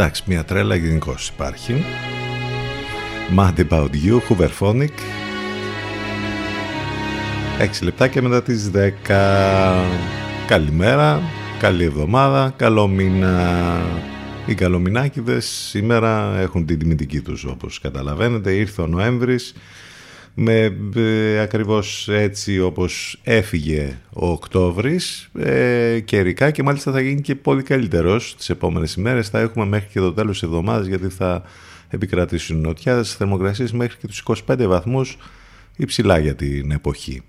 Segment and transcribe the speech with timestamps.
[0.00, 1.84] Εντάξει, μια τρέλα γενικώς υπάρχει.
[3.36, 4.88] Mad About You, Hooverphonic.
[7.58, 9.84] 6 λεπτάκια μετά τις 10.
[10.46, 11.20] Καλημέρα,
[11.58, 13.50] καλή εβδομάδα, καλό μήνα.
[14.46, 18.52] Οι καλομινάκιδες σήμερα έχουν την τιμητική τους όπως καταλαβαίνετε.
[18.52, 19.54] Ήρθε ο Νοέμβρης
[20.42, 27.34] με ε, ακριβώς έτσι όπως έφυγε ο Οκτώβρης ε, καιρικά και μάλιστα θα γίνει και
[27.34, 31.42] πολύ καλύτερος τις επόμενες ημέρες θα έχουμε μέχρι και το τέλος της εβδομάδας γιατί θα
[31.88, 35.16] επικρατήσουν νοτιάδες θερμοκρασίες μέχρι και τους 25 βαθμούς
[35.76, 37.22] υψηλά για την εποχή.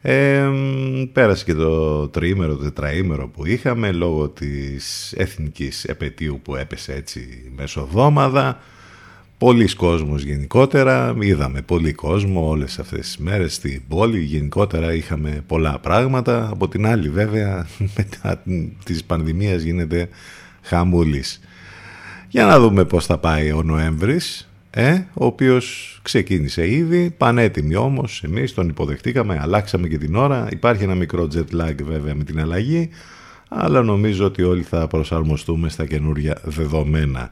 [0.00, 0.48] Ε,
[1.12, 7.52] πέρασε και το τριήμερο, το τετραήμερο που είχαμε λόγω της εθνικής επαιτίου που έπεσε έτσι
[7.56, 8.60] μεσοδόμαδα
[9.42, 15.78] Πολλοί κόσμος γενικότερα, είδαμε πολύ κόσμο όλες αυτές τις μέρες στην πόλη, γενικότερα είχαμε πολλά
[15.78, 16.48] πράγματα.
[16.52, 17.66] Από την άλλη βέβαια
[17.96, 18.42] μετά
[18.84, 20.08] της πανδημίας γίνεται
[20.62, 21.40] χαμούλης.
[22.28, 28.22] Για να δούμε πώς θα πάει ο Νοέμβρης, ε, ο οποίος ξεκίνησε ήδη, πανέτοιμοι όμως,
[28.24, 32.40] εμείς τον υποδεχτήκαμε, αλλάξαμε και την ώρα, υπάρχει ένα μικρό jet lag βέβαια με την
[32.40, 32.88] αλλαγή,
[33.48, 37.30] αλλά νομίζω ότι όλοι θα προσαρμοστούμε στα καινούργια δεδομένα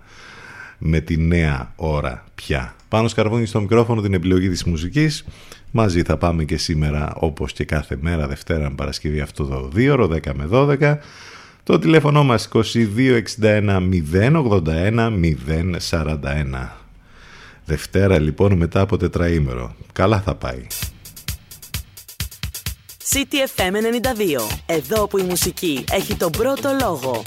[0.82, 2.74] με τη νέα ώρα πια.
[2.88, 5.24] Πάνω σκαρβούνι στο μικρόφωνο την επιλογή της μουσικής.
[5.70, 10.18] Μαζί θα πάμε και σήμερα όπως και κάθε μέρα Δευτέρα Παρασκευή αυτό το 2 10
[10.34, 10.96] με 12
[11.62, 15.12] Το τηλέφωνο μας 2261 081
[15.90, 16.68] 041.
[17.64, 19.74] Δευτέρα λοιπόν μετά από τετραήμερο.
[19.92, 20.66] Καλά θα πάει.
[23.12, 24.56] CTFM 92.
[24.66, 27.22] Εδώ που η μουσική έχει τον πρώτο λόγο.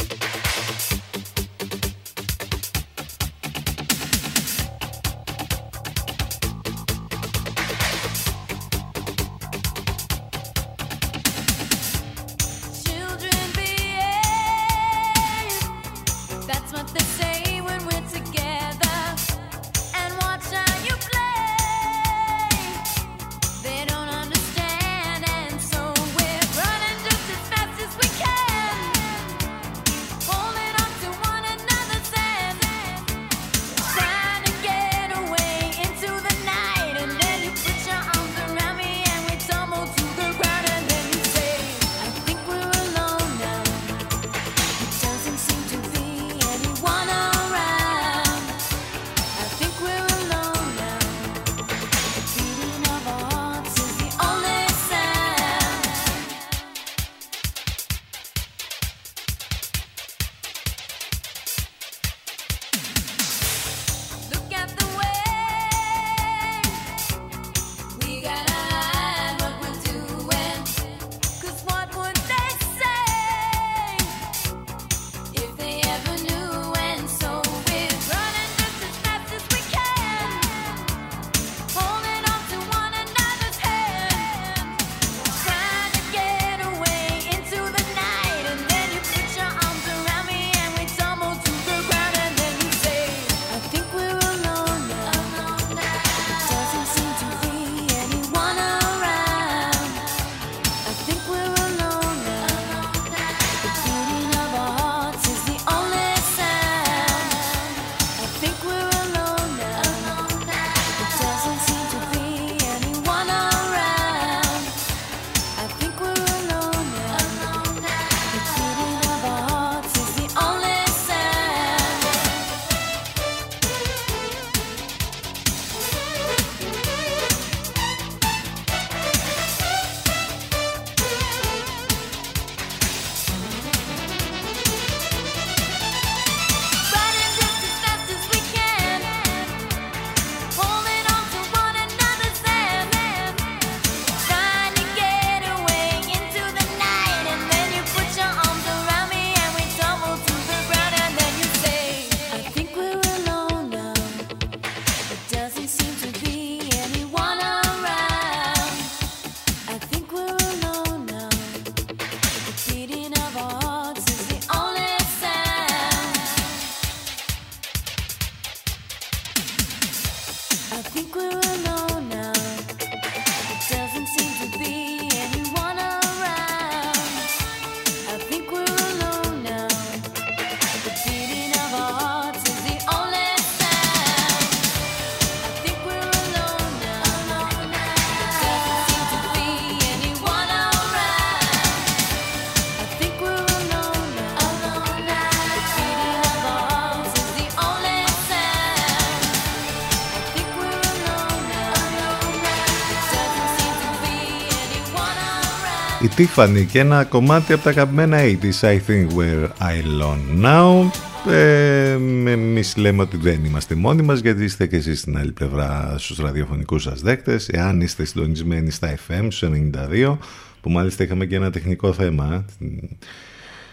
[206.18, 210.90] Tiffany και ένα κομμάτι από τα αγαπημένα 80's I think we're alone now.
[211.32, 211.92] Ε,
[212.32, 216.18] εμείς λέμε ότι δεν είμαστε μόνοι μας γιατί είστε και εσείς στην άλλη πλευρά στους
[216.18, 217.50] ραδιοφωνικούς σας δέκτες.
[217.50, 219.50] Εάν είστε συντονισμένοι στα FM στους
[219.90, 220.18] 92
[220.62, 222.46] που μάλιστα είχαμε και ένα τεχνικό θέμα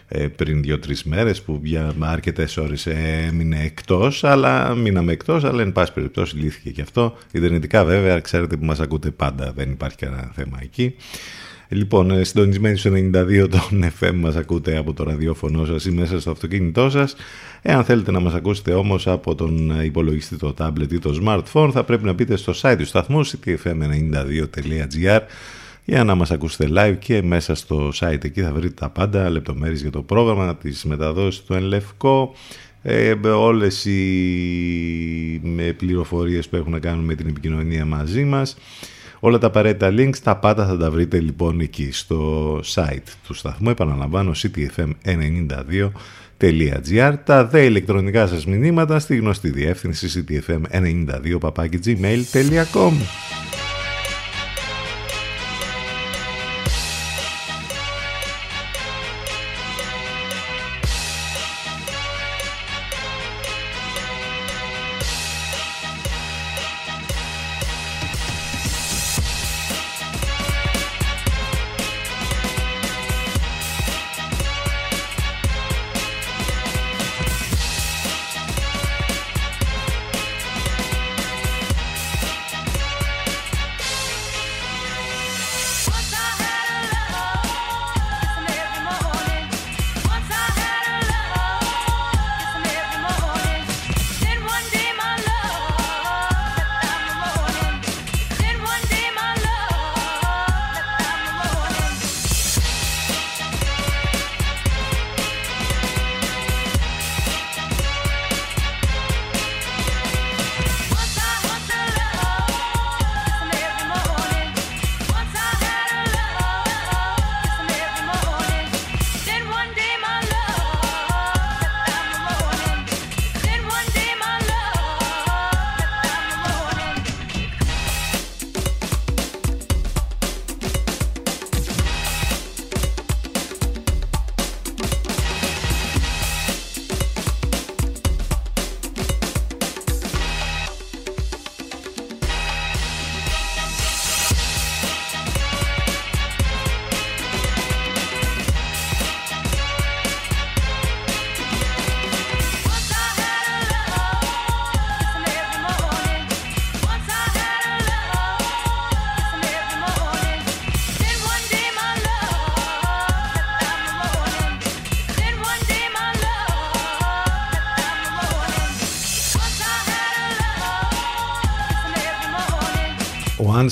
[0.09, 5.73] ε, πριν δύο-τρεις μέρες που για αρκετές ώρες έμεινε εκτός αλλά μείναμε εκτός αλλά εν
[5.73, 7.17] πάση περιπτώσει λύθηκε και αυτό.
[7.33, 10.95] Ιντερνετικά βέβαια ξέρετε που μας ακούτε πάντα δεν υπάρχει κανένα θέμα εκεί
[11.73, 16.21] Λοιπόν, ε, συντονισμένοι στο 92 των FM μας ακούτε από το ραδιόφωνο σας ή μέσα
[16.21, 17.15] στο αυτοκίνητό σας.
[17.63, 21.71] Εάν θέλετε να μας ακούσετε όμως από τον ε, υπολογιστή, το tablet ή το smartphone
[21.73, 25.21] θα πρέπει να μπείτε στο site του σταθμού ctfm92.gr
[25.85, 29.81] για να μας ακούσετε live και μέσα στο site εκεί θα βρείτε τα πάντα, λεπτομέρειες
[29.81, 32.35] για το πρόγραμμα, τις μεταδόσεις του Ενλευκό,
[32.83, 35.41] ε, όλες οι
[35.77, 38.57] πληροφορίες που έχουν να κάνουν με την επικοινωνία μαζί μας
[39.21, 43.71] Όλα τα απαραίτητα links, τα πάντα θα τα βρείτε λοιπόν εκεί στο site του σταθμού.
[43.71, 47.15] Επαναλαμβάνω, ctfm92.gr.
[47.25, 52.93] Τα δε ηλεκτρονικά σας μηνύματα στη γνωστή διεύθυνση ctfm92.gmail.com.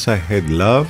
[0.08, 0.86] I Had Love,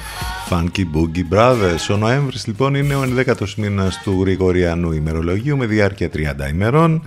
[0.48, 1.90] Funky Boogie Brothers.
[1.90, 7.02] Ο Νοέμβρης λοιπόν είναι ο 11ος μήνας του Γρηγοριανού ημερολογίου με διάρκεια 30 ημερών.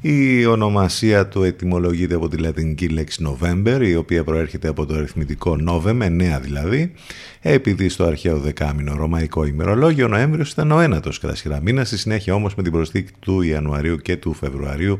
[0.00, 5.56] Η ονομασία του ετυμολογείται από τη λατινική λέξη November, η οποία προέρχεται από το αριθμητικό
[5.68, 6.92] Novem, 9 δηλαδή,
[7.40, 12.34] επειδή στο αρχαίο δεκάμινο ρωμαϊκό ημερολόγιο ο Νοέμβριος ήταν ο ένατος κρασιρά μήνας, στη συνέχεια
[12.34, 14.98] όμως με την προσθήκη του Ιανουαρίου και του Φεβρουαρίου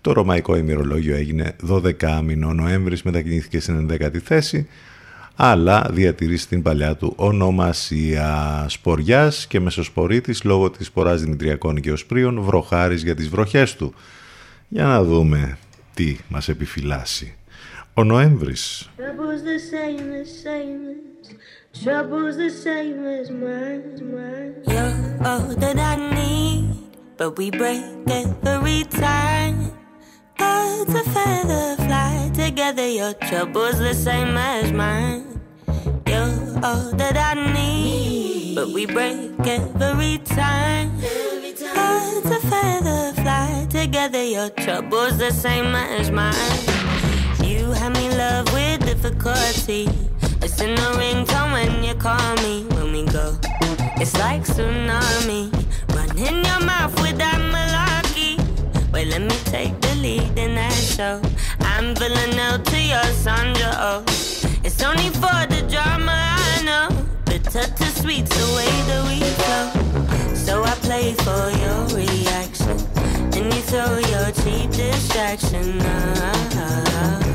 [0.00, 2.48] το ρωμαϊκό ημερολόγιο έγινε 12 μήνο.
[2.48, 4.66] Ο Νοέμβρης μετακινήθηκε στην 11η θέση,
[5.36, 12.40] αλλά διατηρείς την παλιά του ονομασία Σποριάς και Μεσοσπορίτης λόγω της σποράς Δημητριακών και Οσπρίων,
[12.40, 13.94] βροχάρης για τις βροχές του.
[14.68, 15.58] Για να δούμε
[15.94, 17.36] τι μας επιφυλάσσει.
[17.94, 18.90] Ο Νοέμβρης.
[27.18, 27.82] but we break
[28.44, 29.85] every time.
[30.38, 32.88] Birds of feather fly together.
[32.88, 35.40] Your trouble's the same as mine.
[36.06, 40.90] You're all that I need, but we break every time.
[40.98, 44.24] Birds of feather fly together.
[44.24, 46.34] Your trouble's the same as mine.
[47.42, 49.88] You have me love with difficulty.
[50.42, 52.64] It's in the ringtone when you call me.
[52.76, 53.36] When we go,
[54.00, 55.52] it's like tsunami.
[55.94, 57.75] Running your mouth with that malarkey.
[59.08, 61.20] Let me take the lead in that show.
[61.60, 64.02] I'm Villanelle to your Sandra Oh.
[64.64, 66.88] It's only for the drama, I know.
[67.24, 70.34] Bitter to sweet's the way that we flow.
[70.34, 72.78] So I play for your reaction.
[73.36, 75.78] And you throw your cheap distraction.
[75.82, 77.25] Ah,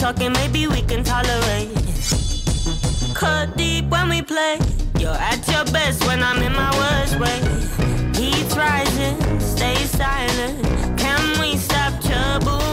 [0.00, 1.68] talking, maybe we can tolerate.
[3.14, 4.58] Cut deep when we play.
[4.98, 7.38] You're at your best when I'm in my worst way.
[8.16, 10.98] Heat's rising, stay silent.
[10.98, 12.69] Can we stop trouble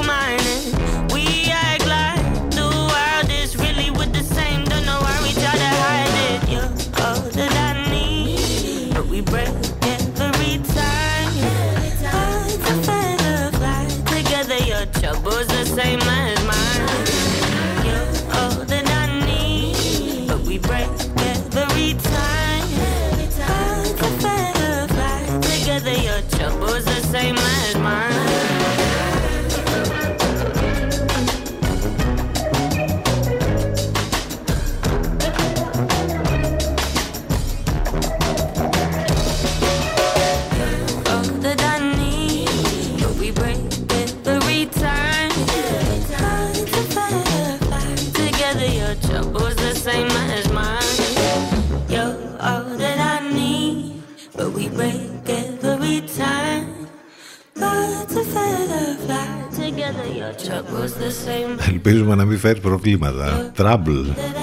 [61.70, 63.52] Ελπίζουμε να μην φέρει προβλήματα.
[63.58, 64.06] Trouble.
[64.06, 64.38] That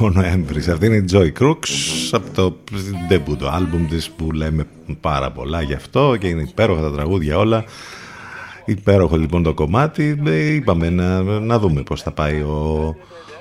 [0.00, 0.68] I Ο Νοέμβρης.
[0.68, 1.68] Αυτή είναι η Joy Crooks
[2.10, 2.56] από το
[3.10, 4.66] debut το άλμπουμ της που λέμε
[5.00, 7.64] πάρα πολλά γι' αυτό και είναι υπέροχα τα τραγούδια όλα.
[8.64, 10.22] Υπέροχο λοιπόν το κομμάτι.
[10.26, 12.94] Ε, Είπαμε να, να δούμε πώς θα πάει ο,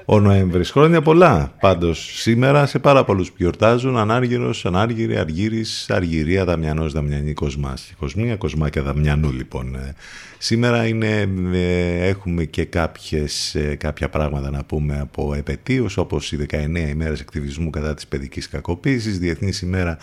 [0.09, 0.71] ο Νοέμβρης.
[0.71, 3.97] Χρόνια πολλά πάντως σήμερα σε πάρα πολλούς που γιορτάζουν.
[3.97, 7.93] Ανάργυρος, Ανάργυρη, Αργύρης, Αργυρία, Δαμιανός, Δαμιανή, Κοσμάς.
[7.97, 9.75] Κοσμία, Κοσμάκια, Δαμιανού λοιπόν.
[9.75, 9.95] Ε,
[10.37, 16.35] Σήμερα είναι, ε, έχουμε και κάποιες, ε, κάποια πράγματα να πούμε από επαιτίους όπως οι
[16.35, 19.97] 19 ημέρες ακτιβισμού κατά της παιδικής κακοποίησης, Διεθνής ημέρα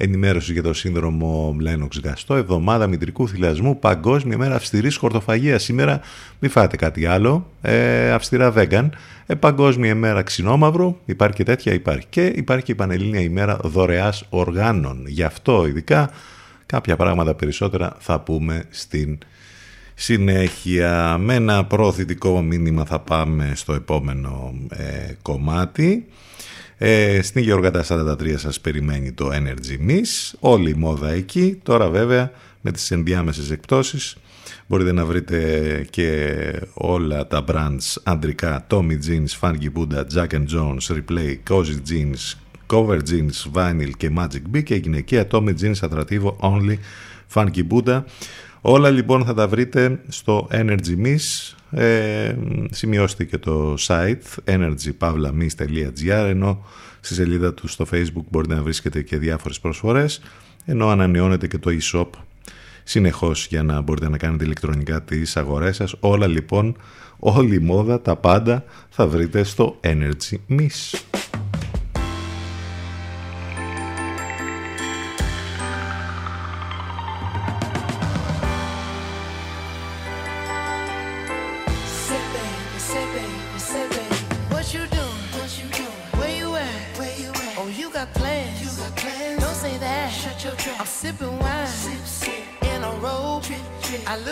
[0.00, 5.62] ενημέρωση για το σύνδρομο Λένοξ Γαστό, εβδομάδα μητρικού θυλασμού, παγκόσμια μέρα αυστηρής χορτοφαγίας.
[5.62, 6.00] Σήμερα
[6.38, 8.88] μην φάτε κάτι άλλο, ε, αυστηρά vegan,
[9.26, 12.06] ε, παγκόσμια ημέρα ξινόμαυρου, υπάρχει και τέτοια υπάρχει.
[12.10, 15.04] Και υπάρχει και η Πανελλήνια ημέρα δωρεάς οργάνων.
[15.06, 16.10] Γι' αυτό ειδικά
[16.66, 19.18] κάποια πράγματα περισσότερα θα πούμε στην
[19.94, 21.16] συνέχεια.
[21.20, 26.06] Με ένα προωθητικό μήνυμα θα πάμε στο επόμενο ε, κομμάτι.
[26.78, 31.60] Ε, στην Γεωργατά 43 σας περιμένει το Energy Miss, όλη η μόδα εκεί.
[31.62, 34.16] Τώρα βέβαια με τις ενδιάμεσες εκπτώσεις
[34.66, 36.32] μπορείτε να βρείτε και
[36.74, 42.34] όλα τα brands αντρικά Tommy Jeans, Funky Buddha, Jack and Jones, Replay, Cozy Jeans,
[42.66, 46.76] Cover Jeans, Vinyl και Magic B και η γυναικεία Tommy Jeans Attractivo Only,
[47.34, 48.02] Funky Buddha
[48.60, 51.54] Όλα λοιπόν θα τα βρείτε στο Energy Miss.
[51.70, 52.34] Ε,
[52.70, 56.64] σημειώστε και το site energypavlamis.gr ενώ
[57.00, 60.20] στη σελίδα του στο facebook μπορείτε να βρίσκετε και διάφορες προσφορές
[60.64, 62.08] ενώ ανανεώνετε και το e-shop
[62.84, 65.94] συνεχώς για να μπορείτε να κάνετε ηλεκτρονικά τις αγορές σας.
[66.00, 66.76] Όλα λοιπόν,
[67.18, 70.98] όλη η μόδα, τα πάντα θα βρείτε στο Energy Miss.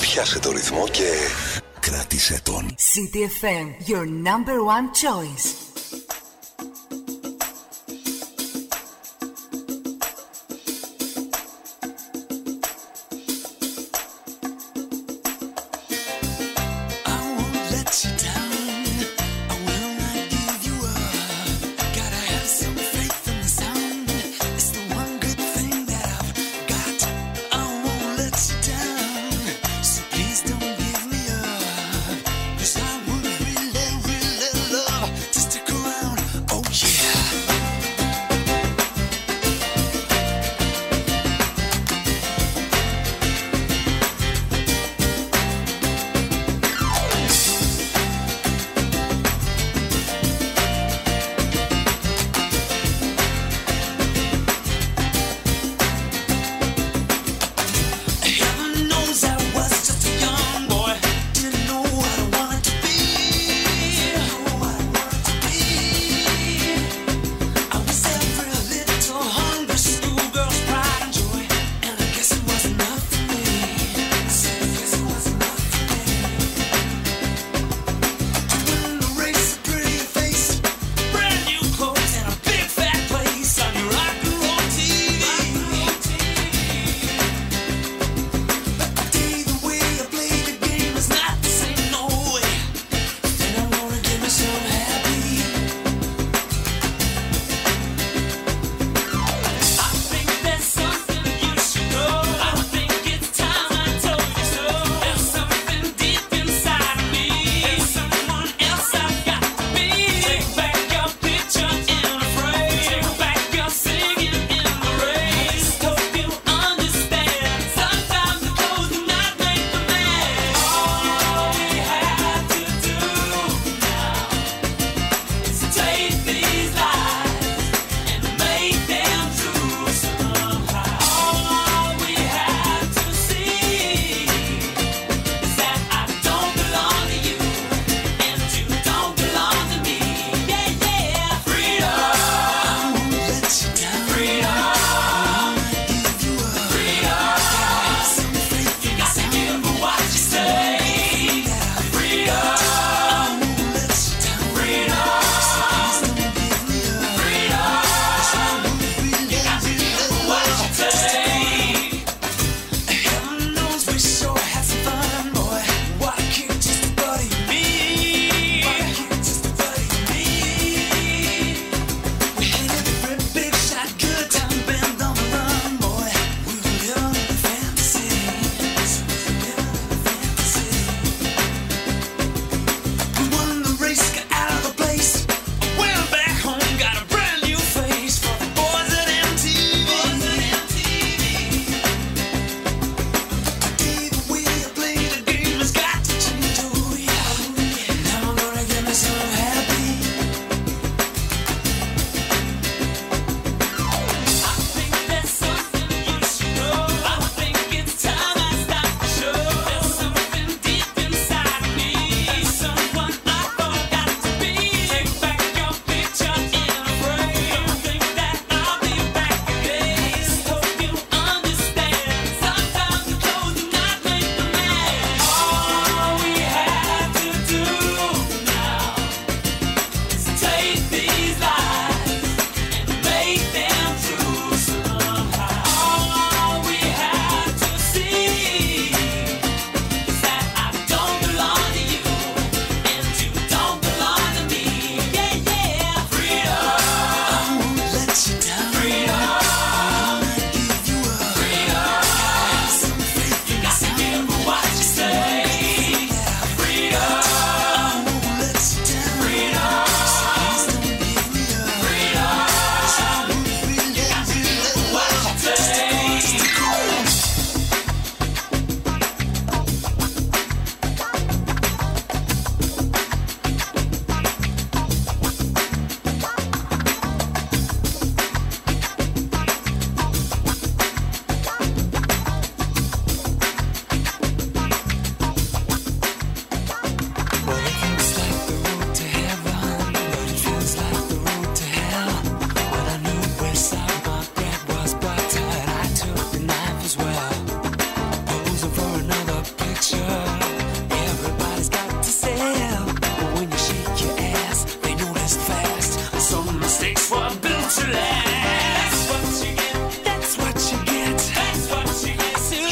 [0.00, 1.08] Πιάσε το ρυθμό και
[1.80, 2.74] κράτησε τον.
[2.74, 5.61] CTFM, your number one choice.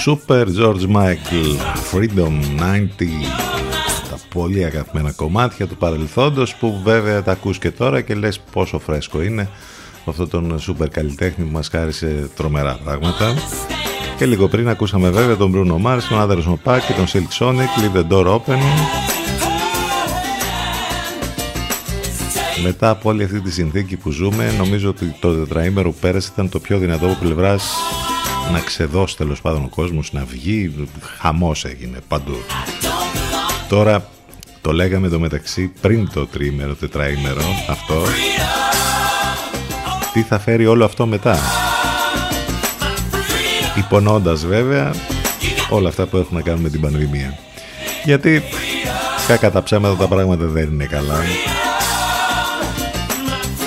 [0.07, 1.57] Super George Michael
[1.93, 2.89] Freedom 90
[4.11, 8.79] τα πολύ αγαπημένα κομμάτια του παρελθόντος που βέβαια τα ακούς και τώρα και λες πόσο
[8.79, 9.49] φρέσκο είναι
[10.05, 13.35] αυτό τον super καλλιτέχνη που μας χάρισε τρομερά πράγματα.
[14.17, 17.81] Και λίγο πριν ακούσαμε βέβαια τον Bruno Mars, τον Anderson Paak και τον Silk Sonic
[17.81, 18.59] Leave the Door Open.
[22.63, 26.49] Μετά από όλη αυτή τη συνθήκη που ζούμε νομίζω ότι το τετραήμερο που πέρασε ήταν
[26.49, 27.75] το πιο δυνατό από πλευράς
[28.53, 32.37] να ξεδώσει τέλος πάντων ο κόσμος, να βγει, χαμός έγινε παντού.
[33.69, 34.09] Τώρα
[34.61, 38.03] το λέγαμε το μεταξύ πριν το τριήμερο, τετραήμερο αυτό.
[40.13, 41.39] Τι θα φέρει όλο αυτό μετά;
[43.77, 44.91] Υπονοώντας βέβαια
[45.71, 47.39] όλα αυτά που έχουν να κάνουν με την πανδημία.
[48.05, 48.43] Γιατί
[49.27, 51.21] κακά τα ψέματα τα πράγματα δεν είναι καλά.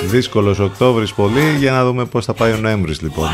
[0.06, 3.30] Δύσκολος Οκτώβρης πολύ για να δούμε πώς θα πάει ο Νοέμβρης λοιπόν.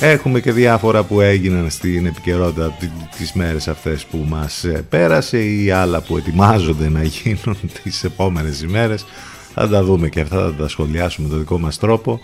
[0.00, 2.76] Έχουμε και διάφορα που έγιναν στην επικαιρότητα
[3.16, 8.62] τις μέρες αυτές που μας ε, πέρασε ή άλλα που ετοιμάζονται να γίνουν τις επόμενες
[8.62, 9.06] ημέρες.
[9.54, 12.20] Θα τα δούμε και αυτά, θα τα σχολιάσουμε με τον δικό μας τρόπο.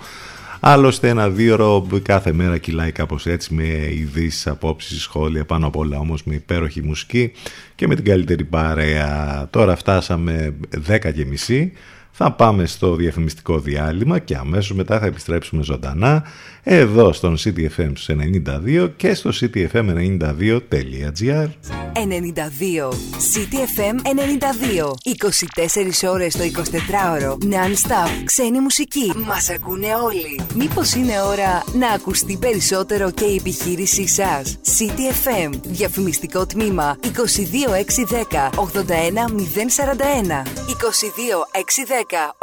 [0.60, 5.98] Άλλωστε ένα δύο κάθε μέρα κυλάει κάπως έτσι με ειδήσεις, απόψεις, σχόλια πάνω απ' όλα
[5.98, 7.32] όμως με υπέροχη μουσική
[7.74, 9.46] και με την καλύτερη παρέα.
[9.50, 10.54] Τώρα φτάσαμε
[10.88, 11.72] 10 και μισή.
[12.14, 16.24] Θα πάμε στο διαφημιστικό διάλειμμα και αμέσως μετά θα επιστρέψουμε ζωντανά
[16.64, 17.92] εδώ στον CTFM
[18.46, 21.48] 92 και στο ctfm92.gr
[21.94, 21.98] 92
[23.32, 24.06] CTFM 92
[26.04, 29.12] 24 ώρες το 24ωρο Non-stop Ξένη μουσική.
[29.26, 30.40] Μας ακούνε όλοι.
[30.54, 37.08] Μήπως είναι ώρα να ακουστεί περισσότερο και η επιχείρησή σας; CTFM Διαφημιστικό τμήμα 22610
[38.54, 38.66] 81041
[40.66, 42.42] 22610 81041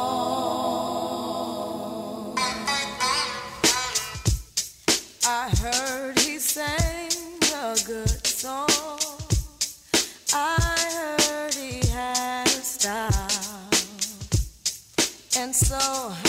[15.37, 15.77] And so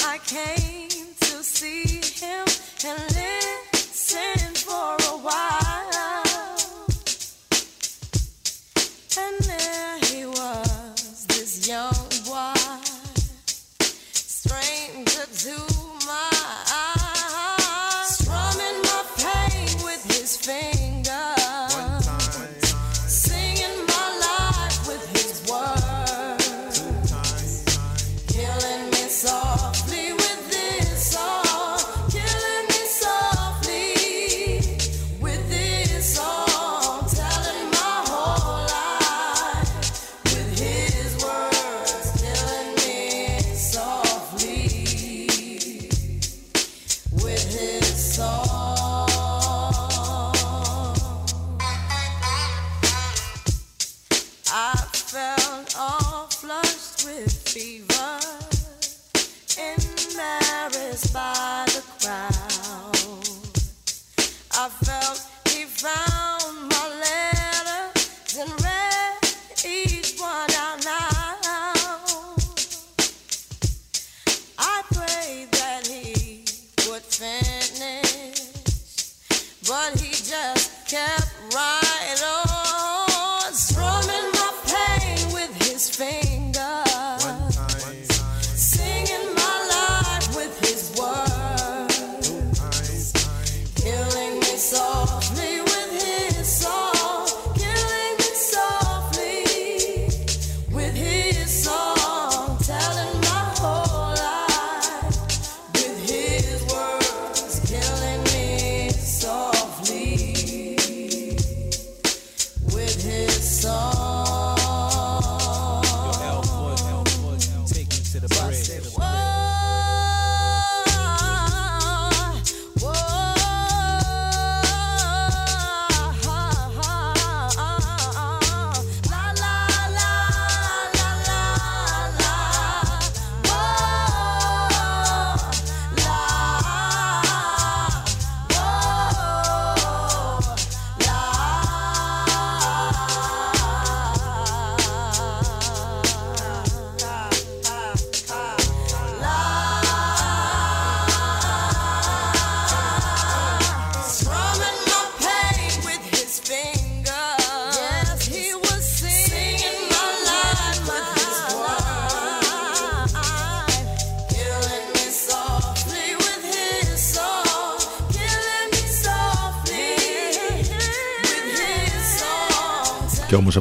[0.06, 2.46] I came to see him
[2.86, 3.41] and listen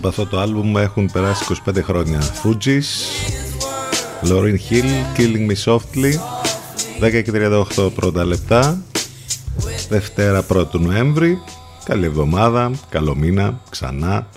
[0.01, 2.19] από αυτό το άλμπουμ έχουν περάσει 25 χρόνια.
[2.21, 2.89] Fugees,
[4.23, 6.13] Lauryn Hill, Killing Me Softly,
[7.01, 7.31] 10 και
[7.75, 8.81] 38 πρώτα λεπτά,
[9.89, 11.37] Δευτέρα 1 Νοέμβρη.
[11.83, 14.27] Καλή εβδομάδα, καλό μήνα, ξανά.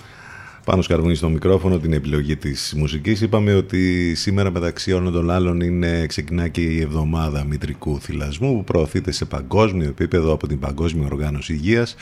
[0.65, 3.21] Πάνω σκαρβούνι στο μικρόφωνο την επιλογή της μουσικής.
[3.21, 8.63] Είπαμε ότι σήμερα μεταξύ όλων των άλλων είναι, ξεκινά και η εβδομάδα μητρικού θυλασμού που
[8.63, 11.95] προωθείται σε παγκόσμιο επίπεδο από την Παγκόσμια Οργάνωση Υγείας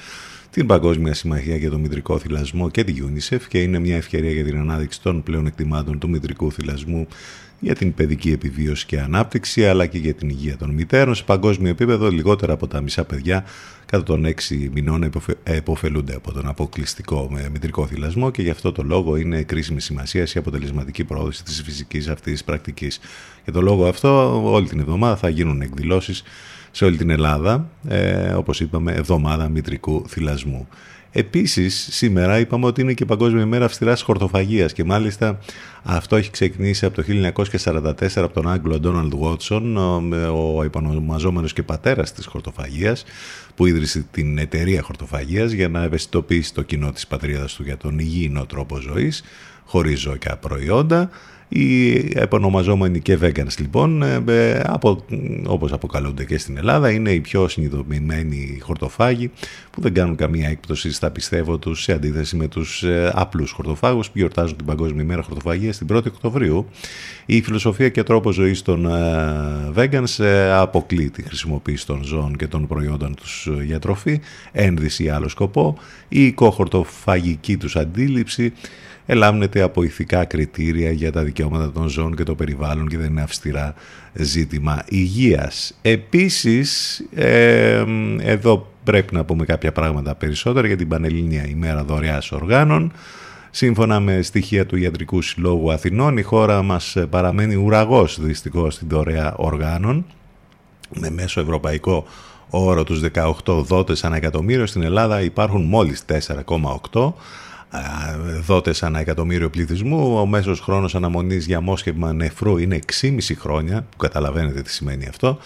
[0.53, 4.43] την Παγκόσμια Συμμαχία για το Μητρικό Θυλασμό και την UNICEF και είναι μια ευκαιρία για
[4.43, 7.07] την ανάδειξη των πλέον εκτιμάτων του μητρικού θυλασμού
[7.59, 11.15] για την παιδική επιβίωση και ανάπτυξη αλλά και για την υγεία των μητέρων.
[11.15, 13.45] Σε παγκόσμιο επίπεδο λιγότερα από τα μισά παιδιά
[13.85, 15.11] κατά των έξι μηνών
[15.43, 20.39] εποφελούνται από τον αποκλειστικό μητρικό θυλασμό και γι' αυτό το λόγο είναι κρίσιμη σημασία η
[20.39, 22.99] αποτελεσματική πρόοδο της φυσικής αυτής πρακτικής.
[23.43, 26.23] Για τον λόγο αυτό όλη την εβδομάδα θα γίνουν εκδηλώσεις
[26.75, 30.67] σε όλη την Ελλάδα, ε, όπως είπαμε, εβδομάδα μητρικού θυλασμού.
[31.15, 35.39] Επίσης, σήμερα είπαμε ότι είναι και Παγκόσμια ημέρα αυστηράς χορτοφαγίας και μάλιστα
[35.83, 39.77] αυτό έχει ξεκινήσει από το 1944 από τον Άγγλο Ντόναλντ Βότσον,
[40.57, 43.03] ο επανομαζόμενος και πατέρας της χορτοφαγίας,
[43.55, 47.99] που ίδρυσε την εταιρεία χορτοφαγίας για να ευαισθητοποιήσει το κοινό της πατρίδας του για τον
[47.99, 49.23] υγιεινό τρόπο ζωής,
[49.65, 51.09] χωρίς ζωικά προϊόντα
[51.55, 55.05] οι επωνομαζόμενοι και vegans λοιπόν, ε, ε, από,
[55.45, 59.31] όπως αποκαλούνται και στην Ελλάδα, είναι οι πιο συνειδητοποιημένοι χορτοφάγοι
[59.71, 64.07] που δεν κάνουν καμία έκπτωση στα πιστεύω τους σε αντίθεση με τους ε, απλούς χορτοφάγους
[64.07, 66.65] που γιορτάζουν την Παγκόσμια ημέρα χορτοφαγίας την 1η Οκτωβρίου.
[67.25, 68.87] Η φιλοσοφία και τρόπο ζωής των
[69.75, 74.19] vegans αποκλεί τη χρησιμοποίηση των ζώων και των προϊόντων τους για τροφή,
[74.51, 75.77] ένδυση ή άλλο σκοπό.
[76.07, 78.53] Η οικοχορτοφαγική τους αντίληψη
[79.05, 83.21] ελάμνεται από ηθικά κριτήρια για τα δικαιώματα των ζώων και το περιβάλλον και δεν είναι
[83.21, 83.73] αυστηρά
[84.13, 85.77] ζήτημα υγείας.
[85.81, 87.01] Επίσης,
[88.19, 92.91] εδώ πρέπει να πούμε κάποια πράγματα περισσότερα για την Πανελλήνια ημέρα δωρεάς οργάνων.
[93.51, 99.33] Σύμφωνα με στοιχεία του Ιατρικού Συλλόγου Αθηνών, η χώρα μας παραμένει ουραγός δυστυχώς στην δωρεά
[99.35, 100.05] οργάνων,
[100.99, 102.05] με μέσο ευρωπαϊκό
[102.49, 104.65] όρο τους 18 δότες ανά εκατομμύριο.
[104.65, 107.13] Στην Ελλάδα υπάρχουν μόλις 4,8
[108.41, 110.17] δότες ανά εκατομμύριο πληθυσμού.
[110.19, 115.37] Ο μέσος χρόνος αναμονής για μόσχευμα νεφρού είναι 6,5 χρόνια, που καταλαβαίνετε τι σημαίνει αυτό,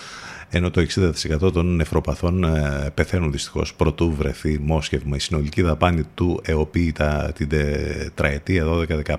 [0.49, 5.15] ενώ το 60% των νεφροπαθών ε, πεθαίνουν δυστυχώς πρωτού βρεθεί μόσχευμα.
[5.15, 6.93] Η συνολική δαπάνη του ΕΟΠΗ
[7.33, 9.15] την τετραετία 12-15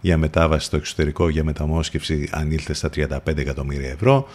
[0.00, 4.28] για μετάβαση στο εξωτερικό για μεταμόσχευση ανήλθε στα 35 εκατομμύρια ευρώ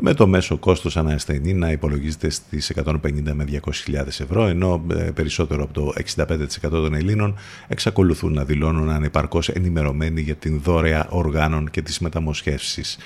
[0.00, 2.94] με το μέσο κόστος ανά ασθενή να υπολογίζεται στις 150
[3.32, 7.36] με 200.000 ευρώ, ενώ ε, περισσότερο από το 65% των Ελλήνων
[7.68, 12.98] εξακολουθούν να δηλώνουν ανεπαρκώς ενημερωμένοι για την δόρεα οργάνων και τις μεταμοσχεύσεις.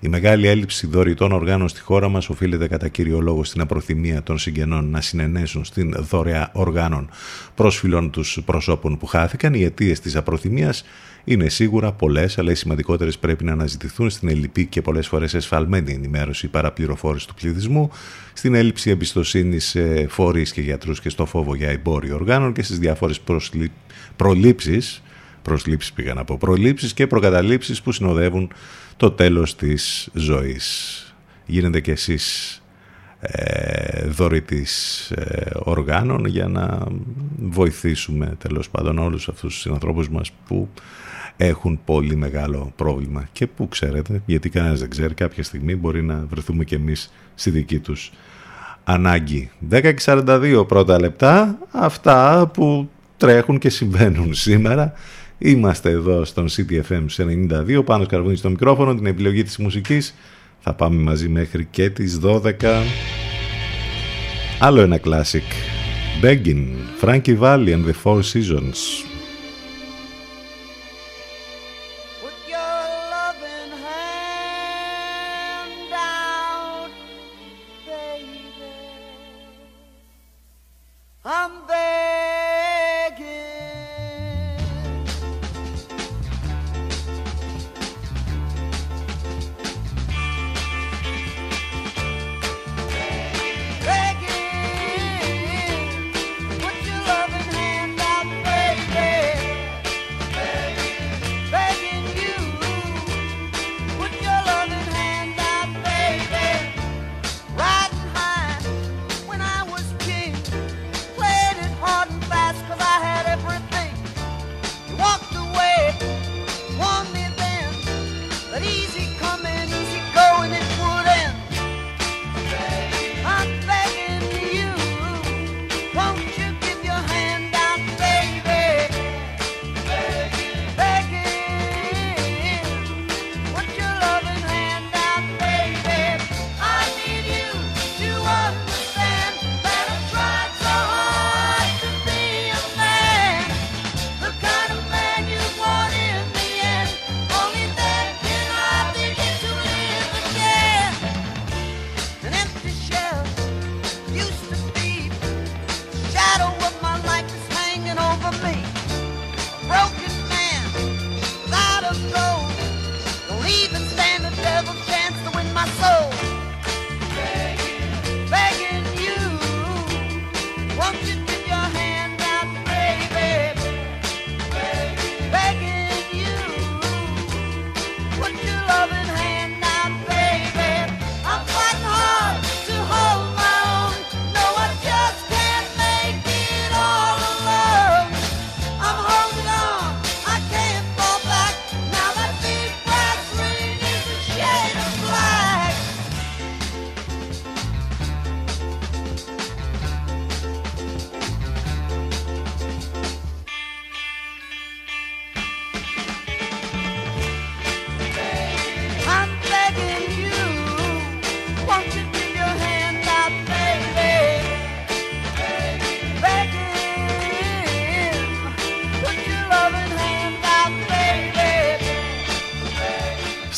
[0.00, 4.38] Η μεγάλη έλλειψη δωρητών οργάνων στη χώρα μας οφείλεται κατά κύριο λόγο στην απροθυμία των
[4.38, 7.10] συγγενών να συνενέσουν στην δωρεά οργάνων
[7.54, 9.54] πρόσφυλων τους προσώπων που χάθηκαν.
[9.54, 10.84] Οι αιτίες της απροθυμίας
[11.24, 15.92] είναι σίγουρα πολλές, αλλά οι σημαντικότερες πρέπει να αναζητηθούν στην ελληπή και πολλές φορές εσφαλμένη
[15.92, 17.90] ενημέρωση παραπληροφόρηση του πληθυσμού,
[18.32, 22.78] στην έλλειψη εμπιστοσύνη σε φορείς και γιατρούς και στο φόβο για εμπόριο οργάνων και στις
[22.78, 23.20] διάφορες
[24.16, 25.02] προλήψεις
[25.46, 28.52] προσλήψεις πήγα να πω, προλήψεις και προκαταλήψεις που συνοδεύουν
[28.96, 31.00] το τέλος της ζωής.
[31.46, 32.62] Γίνετε κι εσείς
[33.20, 36.78] ε, δωρητής ε, οργάνων για να
[37.36, 40.68] βοηθήσουμε τέλος πάντων όλους αυτούς τους συνανθρώπους μας που
[41.36, 46.24] έχουν πολύ μεγάλο πρόβλημα και που ξέρετε, γιατί κανένας δεν ξέρει, κάποια στιγμή μπορεί να
[46.30, 48.12] βρεθούμε κι εμείς στη δική τους
[48.84, 49.50] ανάγκη.
[49.70, 54.92] 10.42 πρώτα λεπτά, αυτά που τρέχουν και συμβαίνουν σήμερα.
[55.38, 60.14] Είμαστε εδώ στον CTFM 92, πάνω σκαρβούνι στο μικρόφωνο, την επιλογή της μουσικής.
[60.60, 62.82] Θα πάμε μαζί μέχρι και τις 12.
[64.60, 65.76] Άλλο ένα classic.
[66.22, 66.66] Begging,
[67.00, 69.04] Frankie Valli and the Four Seasons.
[81.24, 82.15] Begging, put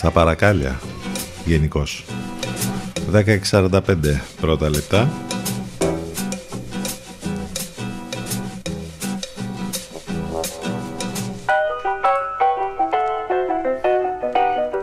[0.09, 0.81] στα παρακάλια
[1.45, 2.05] γενικώς.
[3.13, 3.81] 10.45
[4.41, 5.09] πρώτα λεπτά.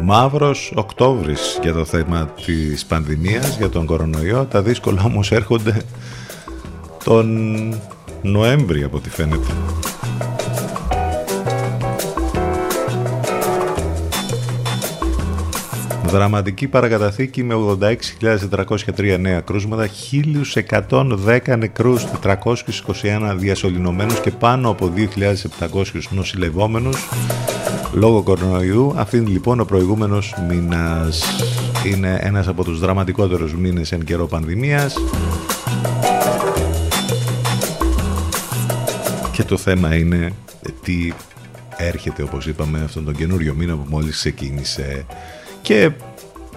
[0.02, 4.46] Μαύρος Οκτώβρης για το θέμα της πανδημίας, για τον κορονοϊό.
[4.46, 5.82] Τα δύσκολα όμως έρχονται
[7.04, 7.28] τον
[8.22, 9.54] Νοέμβρη από ό,τι φαίνεται.
[16.16, 17.56] Δραματική παρακαταθήκη με
[19.00, 19.90] 86.403 νέα κρούσματα,
[20.80, 27.10] 1.110 νεκρούς, 421 διασωληνωμένους και πάνω από 2.700 νοσηλευόμενους
[27.94, 28.94] λόγω κορονοϊού.
[28.96, 31.24] Αφήνει λοιπόν ο προηγούμενος μήνας.
[31.86, 34.96] Είναι ένας από τους δραματικότερους μήνες εν καιρό πανδημίας.
[39.32, 40.32] Και το θέμα είναι
[40.84, 41.14] τι
[41.78, 45.06] έρχεται όπως είπαμε αυτόν τον καινούριο μήνα που μόλις ξεκίνησε
[45.66, 45.92] και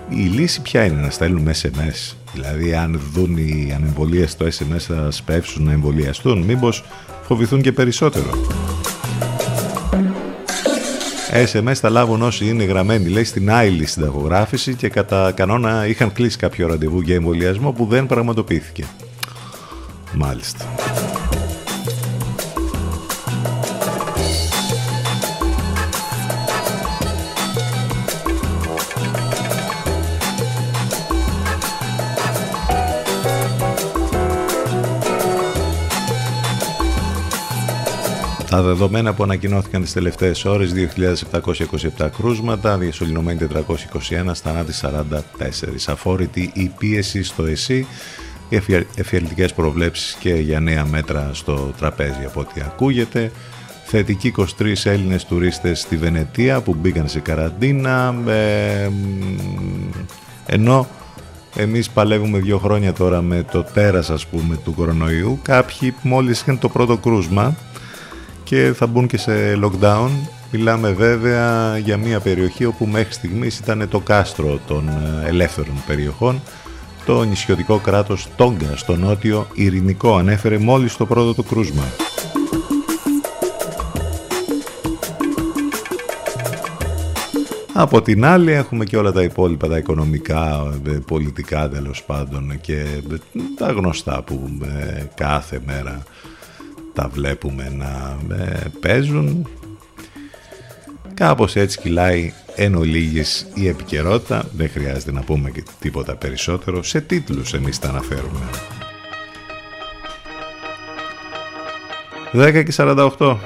[0.09, 2.15] η λύση ποια είναι να στέλνουμε SMS.
[2.33, 6.43] Δηλαδή αν δουν οι ανεμβολίες στο SMS θα σπεύσουν να εμβολιαστούν.
[6.43, 6.85] Μήπως
[7.23, 8.31] φοβηθούν και περισσότερο;
[11.33, 16.37] SMS θα λάβουν όσοι είναι γραμμένοι, λέει, στην άειλη συνταγογράφηση και κατά κανόνα είχαν κλείσει
[16.37, 18.85] κάποιο ραντεβού για εμβολιασμό που δεν πραγματοποιήθηκε.
[20.13, 20.65] Μάλιστα.
[38.59, 40.73] Τα δεδομένα που ανακοινώθηκαν τις τελευταίες ώρες
[41.99, 45.87] 2.727 κρούσματα, διασωληνωμένοι 421, θανάτοι 44.
[45.87, 47.87] Αφόρητη η πίεση στο ΕΣΥ,
[48.49, 48.61] οι
[48.97, 53.31] εφιαλτικές προβλέψεις και για νέα μέτρα στο τραπέζι από ό,τι ακούγεται.
[53.85, 54.45] Θετικοί 23
[54.85, 58.89] Έλληνες τουρίστες στη Βενετία που μπήκαν σε καραντίνα, ε,
[60.47, 60.89] ενώ
[61.57, 65.39] εμείς παλεύουμε δύο χρόνια τώρα με το τέρας ας πούμε του κορονοϊού.
[65.43, 67.57] Κάποιοι μόλις είχαν το πρώτο κρούσμα
[68.49, 70.09] και θα μπουν και σε lockdown.
[70.53, 76.41] Μιλάμε βέβαια για μια περιοχή όπου μέχρι στιγμής ήταν το κάστρο των ε, ελεύθερων περιοχών.
[77.07, 81.83] Το νησιωτικό κράτος Τόγκα στο νότιο ειρηνικό ανέφερε μόλις το πρώτο του κρούσμα.
[87.73, 92.81] Από την άλλη έχουμε και όλα τα υπόλοιπα, τα οικονομικά, ε, πολιτικά τέλος πάντων και
[92.81, 93.17] ε,
[93.57, 94.49] τα γνωστά που
[95.15, 96.03] κάθε μέρα
[96.99, 99.49] τα βλέπουμε να ε, παίζουν.
[101.15, 104.49] Κάπως έτσι κυλάει εν ολίγης η επικαιρότητα.
[104.57, 106.83] Δεν χρειάζεται να πούμε και τίποτα περισσότερο.
[106.83, 108.41] Σε τίτλους εμείς τα αναφέρουμε.
[112.33, 113.37] 10 και 48.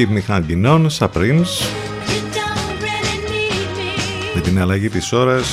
[0.00, 1.50] Keep Me Hanging On, Supremes.
[4.34, 5.48] Με την αλλαγή της ώρας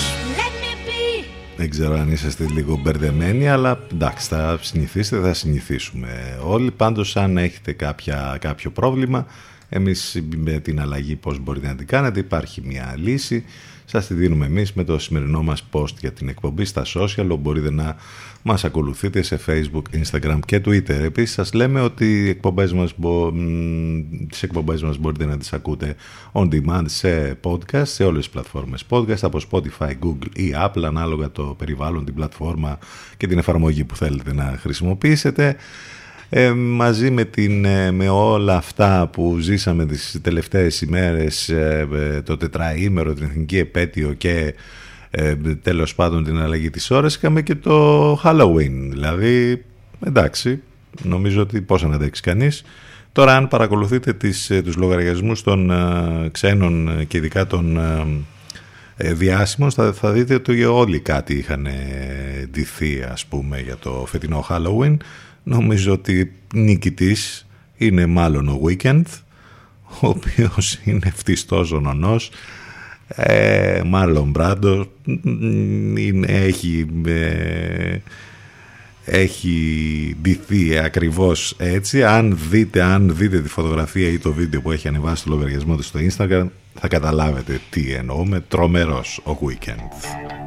[1.58, 6.72] δεν ξέρω αν είσαστε λίγο μπερδεμένοι, αλλά εντάξει, θα συνηθίσετε, θα συνηθίσουμε όλοι.
[6.72, 9.26] Πάντως, αν έχετε κάποια, κάποιο πρόβλημα,
[9.70, 13.44] εμείς με την αλλαγή πώς μπορείτε να την κάνετε, υπάρχει μια λύση.
[13.86, 17.72] Σας τη δίνουμε εμείς με το σημερινό μας post για την εκπομπή στα social, μπορείτε
[17.72, 17.96] να
[18.48, 20.90] μας ακολουθείτε σε Facebook, Instagram και Twitter.
[20.90, 22.96] Επίσης σας λέμε ότι οι εκπομπές μας,
[24.30, 25.96] τις εκπομπές μας μπορείτε να τις ακούτε
[26.32, 31.32] on demand σε podcast, σε όλες τις πλατφόρμες podcast, από Spotify, Google ή Apple, ανάλογα
[31.32, 32.78] το περιβάλλον, την πλατφόρμα
[33.18, 35.56] και την εφαρμογή που θέλετε να χρησιμοποιήσετε.
[36.30, 42.22] Ε, μαζί με, την, ε, με όλα αυτά που ζήσαμε τις τελευταίες ημέρες, ε, ε,
[42.22, 44.54] το τετραήμερο, την εθνική επέτειο και
[45.10, 48.88] ε, τέλος πάντων την αλλαγή της ώρας είχαμε και το Halloween.
[48.90, 49.66] Δηλαδή
[50.06, 50.62] εντάξει
[51.04, 52.64] νομίζω ότι πώς να αντέξει κανείς.
[53.12, 57.78] Τώρα αν παρακολουθείτε τις, ε, τους λογαριασμούς των ε, ξένων και ειδικά των
[58.98, 61.68] ε, διάσημων θα, θα δείτε ότι όλοι κάτι είχαν
[62.52, 64.98] ντυθεί ας πούμε για το φετινό Halloween.
[65.44, 67.48] Νομίζω ότι νικητής
[67.78, 69.04] είναι μάλλον ο Weekend
[70.02, 72.30] ο οποίος είναι φτιστός ο νονός
[73.08, 74.88] ε, Μάρλον Μπράντο
[76.26, 77.98] έχει, ε,
[79.06, 82.04] έχει ντυθεί ακριβώς έτσι.
[82.04, 85.84] Αν δείτε, αν δείτε τη φωτογραφία ή το βίντεο που έχει ανεβάσει το λογαριασμό του
[85.84, 86.48] στο Instagram
[86.80, 88.44] θα καταλάβετε τι εννοούμε.
[88.48, 90.47] Τρομερός ο Weekend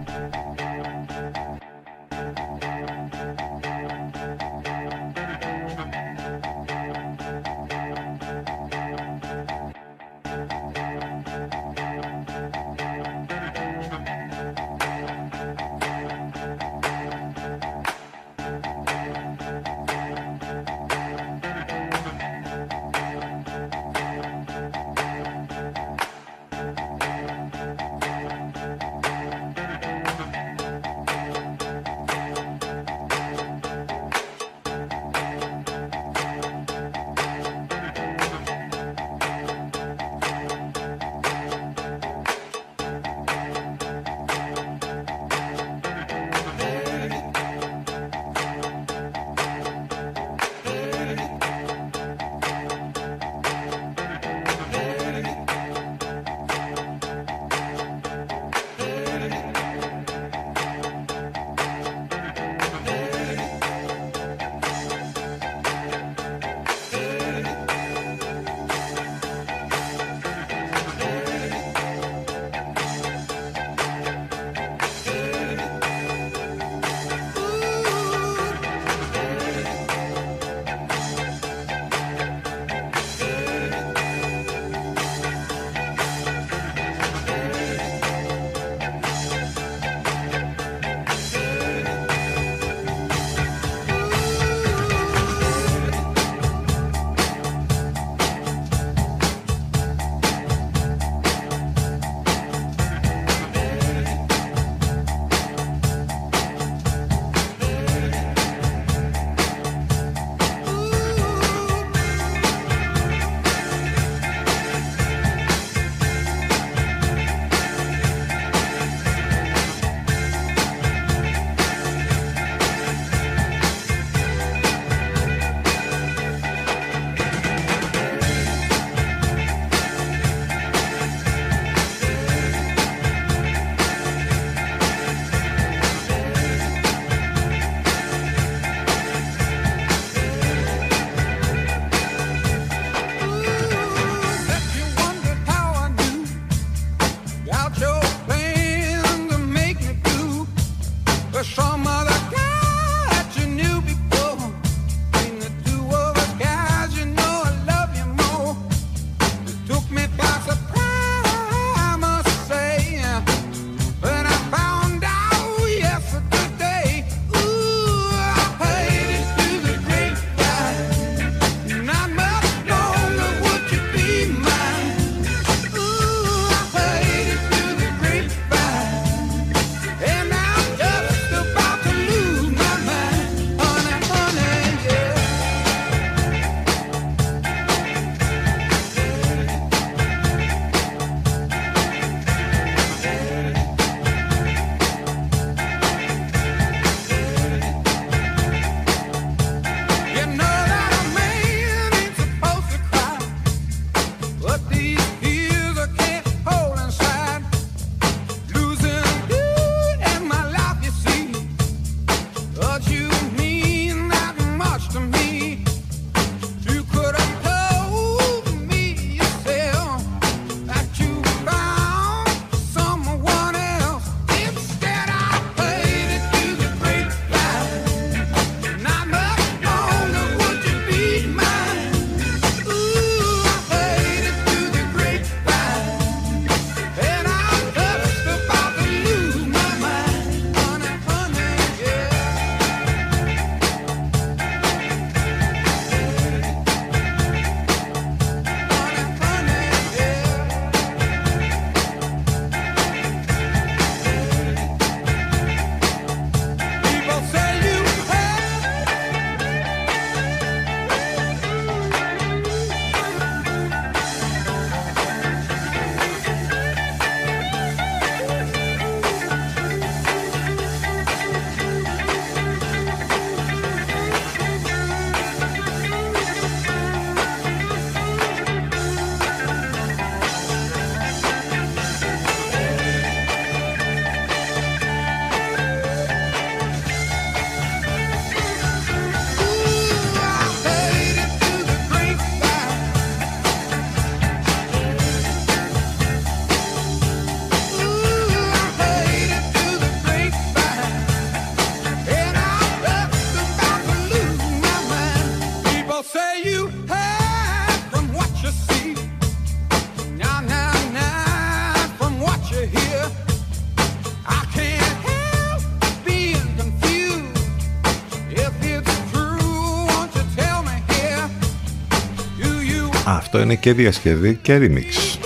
[323.40, 325.18] Αυτό είναι και διασκευή και remix.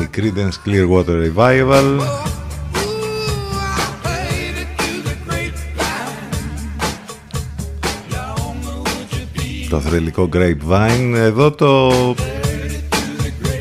[0.00, 2.00] Η Creedence Clearwater Revival
[9.68, 11.90] το θρελικό Grapevine εδώ το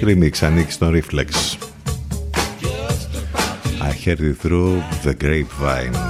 [0.01, 1.27] remix ανήκει στον Reflex
[3.81, 6.08] I heard it through the Grapevine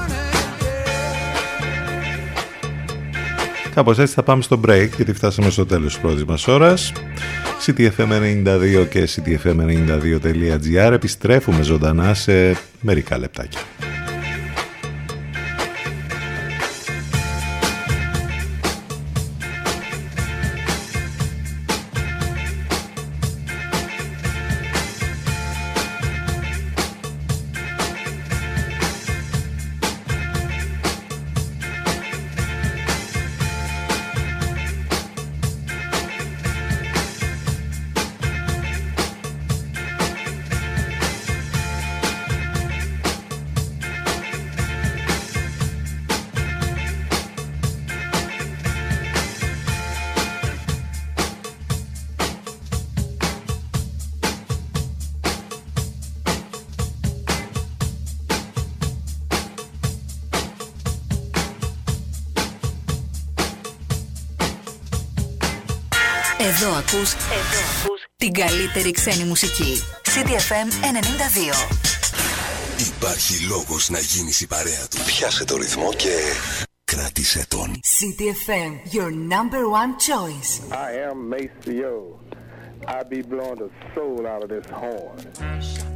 [3.79, 6.91] Κάπως έτσι θα πάμε στο break γιατί φτάσαμε στο τέλος της πρώτης μας ώρας.
[7.65, 13.58] CTFM92 και CTFM92.gr επιστρέφουμε ζωντανά σε μερικά λεπτάκια.
[68.49, 69.81] Καλύτερη ξένη μουσική.
[70.03, 71.77] CDFM 92.
[72.87, 74.97] Υπάρχει λόγος να γίνεις η παρέα του.
[75.05, 76.15] Πιάσε το ρυθμό και
[76.83, 77.79] κράτησε τον.
[77.97, 80.51] CDFM, your number one choice.
[80.71, 82.19] I am Maceo.
[82.87, 85.88] I be blowing the soul out of this horn.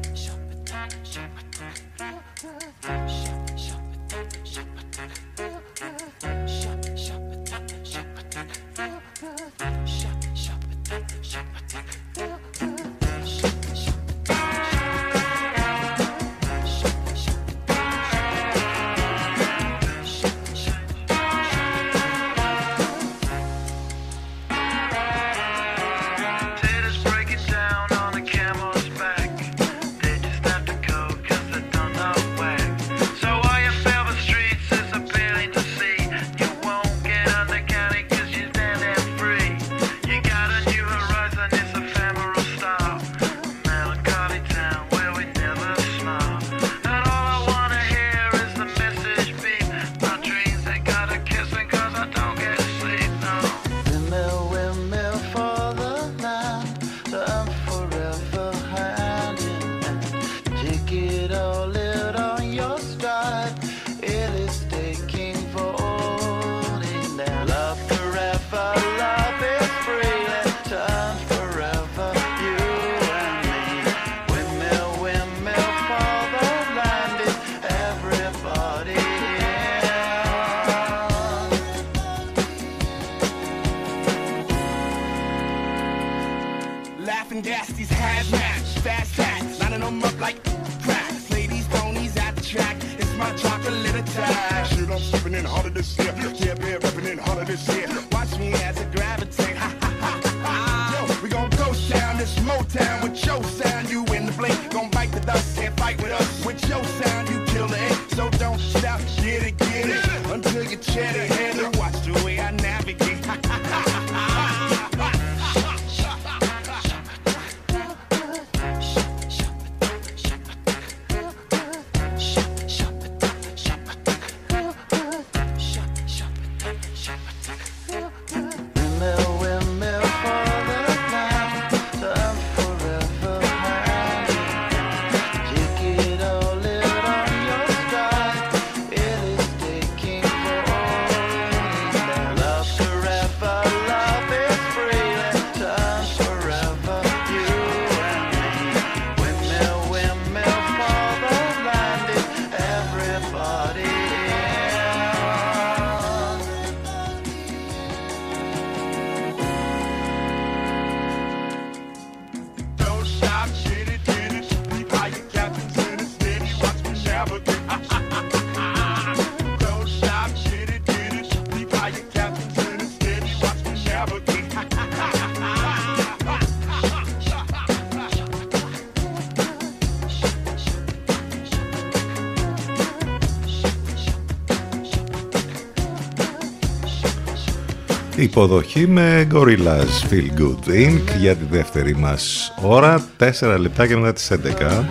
[188.24, 191.18] Υποδοχή με Gorillaz Feel Good Inc.
[191.20, 194.86] για τη δεύτερη μας ώρα, 4 λεπτά και μετά τις 11.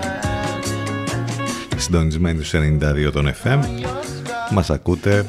[1.76, 3.59] Συντονισμένοι στους 92 των FM.
[4.53, 5.24] Μας ακούτε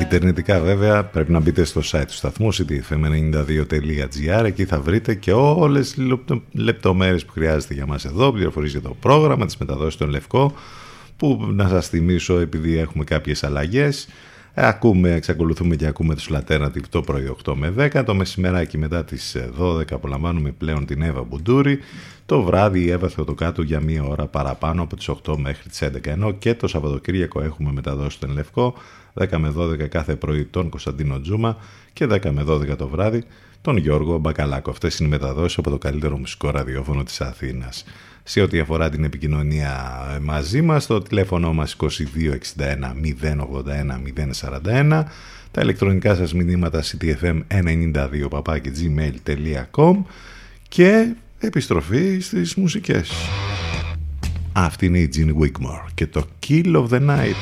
[0.00, 5.92] Ιντερνετικά βέβαια πρέπει να μπείτε στο site του σταθμού ctfm92.gr εκεί θα βρείτε και όλες
[5.92, 6.04] τις
[6.52, 10.54] λεπτομέρειες που χρειάζεται για μας εδώ, πληροφορίες για το πρόγραμμα, τις μεταδόσεις των Λευκό
[11.16, 14.08] που να σας θυμίσω επειδή έχουμε κάποιες αλλαγές
[14.58, 18.02] Ακούμε, εξακολουθούμε και ακούμε τους Alternative το πρωί 8 με 10.
[18.04, 21.78] Το μεσημεράκι μετά τις 12 απολαμβάνουμε πλέον την Εύα Μπουντούρη.
[22.26, 26.06] Το βράδυ η Εύα Θεοτοκάτου για μία ώρα παραπάνω από τις 8 μέχρι τις 11.
[26.06, 28.74] Ενώ και το Σαββατοκύριακο έχουμε μεταδώσει τον Λευκό
[29.14, 31.56] 10 με 12 κάθε πρωί τον Κωνσταντίνο Τζούμα
[31.92, 33.24] και 10 με 12 το βράδυ
[33.60, 34.70] τον Γιώργο Μπακαλάκο.
[34.70, 37.84] Αυτές είναι οι μεταδόσεις από το καλύτερο μουσικό ραδιόφωνο της Αθήνας.
[38.28, 41.88] Σε ό,τι αφορά την επικοινωνία μαζί μας, το τηλέφωνο μας 2261
[43.22, 44.02] 081
[44.40, 45.04] 041,
[45.50, 48.28] τα ηλεκτρονικά σας μηνύματα ctfm92
[48.80, 50.02] gmail.com
[50.68, 53.10] και επιστροφή στις μουσικές.
[54.52, 57.40] Αυτή είναι η Jean Wigmore και το Kill of the Night.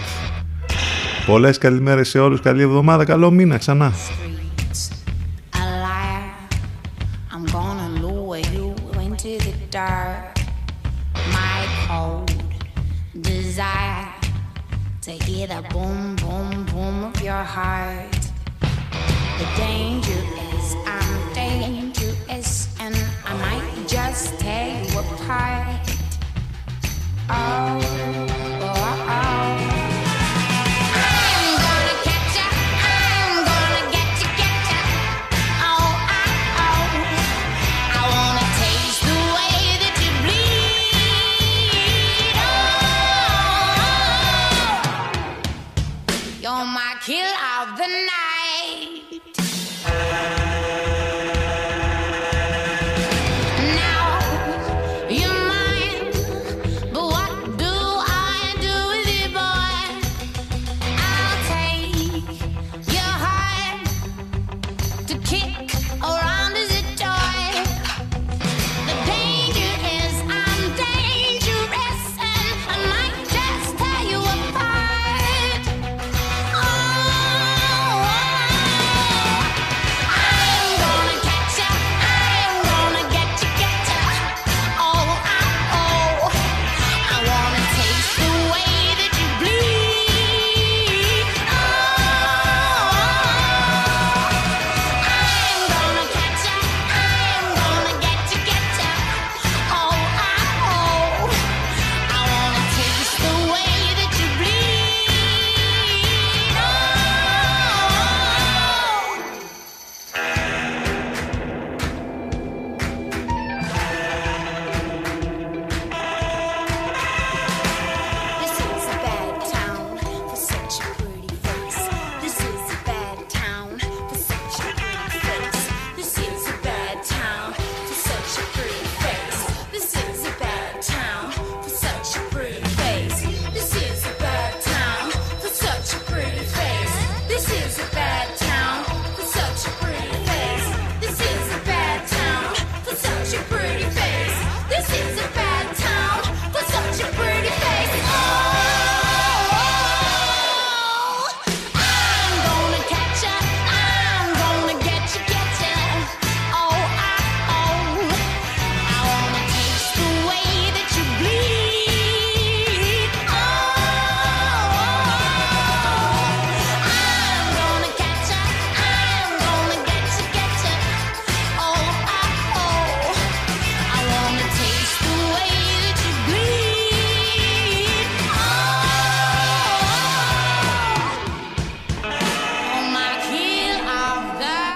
[1.27, 3.93] Πολλές καλημέρες σε όλους, καλή εβδομάδα, καλό μήνα ξανά.
[15.75, 18.13] Boom, boom, boom of your heart.
[19.39, 20.23] The danger
[20.55, 22.95] is I'm dangerous and
[23.25, 25.91] I might just you apart.
[27.29, 28.34] Oh.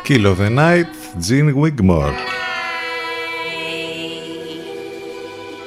[0.08, 0.92] Kill of the Night,
[1.28, 2.12] Gene Wigmore.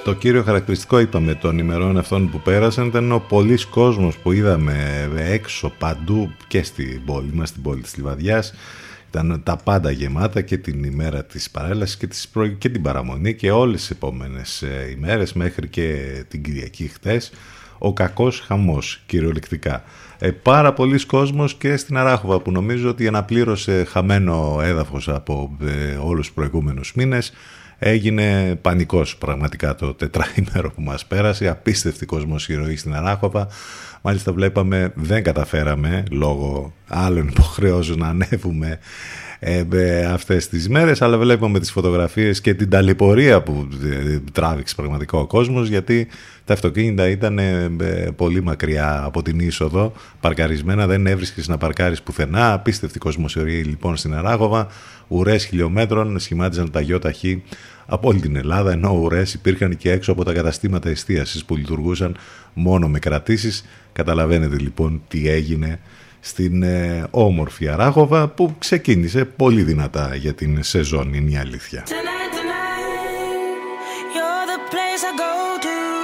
[0.04, 5.10] Το κύριο χαρακτηριστικό είπαμε των ημερών αυτών που πέρασαν ήταν ο πολλής κόσμος που είδαμε
[5.16, 8.54] έξω παντού και στην πόλη μας, στην πόλη της Λιβαδιάς.
[9.10, 12.08] Ήταν τα πάντα γεμάτα και την ημέρα της παρέλασης και,
[12.58, 17.32] και την παραμονή και όλες τις επόμενες ε, ημέρες μέχρι και την Κυριακή χτες.
[17.84, 19.84] Ο κακός χαμός κυριολεκτικά
[20.20, 25.96] ε, πάρα πολλοί κόσμος και στην Αράχοβα που νομίζω ότι αναπλήρωσε χαμένο έδαφος από ε,
[25.96, 27.34] όλους τους προηγούμενους μήνες
[27.84, 33.48] Έγινε πανικός πραγματικά το τετράημερο που μας πέρασε, απίστευτη κοσμοσυρωή στην Αράχοβα.
[34.02, 38.80] Μάλιστα βλέπαμε δεν καταφέραμε λόγω άλλων υποχρεώσεων να ανέβουμε
[39.44, 45.18] ε, αυτές τις μέρες αλλά βλέπουμε τις φωτογραφίες και την ταλαιπωρία που ε, τράβηξε πραγματικά
[45.18, 46.08] ο κόσμος γιατί
[46.46, 47.70] τα αυτοκίνητα ήταν ε,
[48.16, 52.54] πολύ μακριά από την είσοδο παρκαρισμένα δεν έβρισκες να παρκάρεις πουθενά.
[52.54, 54.68] Απίστευτη κοσμοσιορία λοιπόν στην Αράγοβα.
[55.08, 57.44] Ουρές χιλιόμετρων σχημάτιζαν τα γιοταχή
[57.86, 62.18] από όλη την Ελλάδα ενώ ουρές υπήρχαν και έξω από τα καταστήματα εστίασης που λειτουργούσαν
[62.54, 63.66] μόνο με κρατήσεις.
[63.92, 65.80] Καταλαβαίνετε λοιπόν τι έγινε
[66.24, 71.84] στην ε, όμορφη Αράγοβα που ξεκίνησε πολύ δυνατά για την σεζόν είναι η αλήθεια.
[75.04, 76.01] I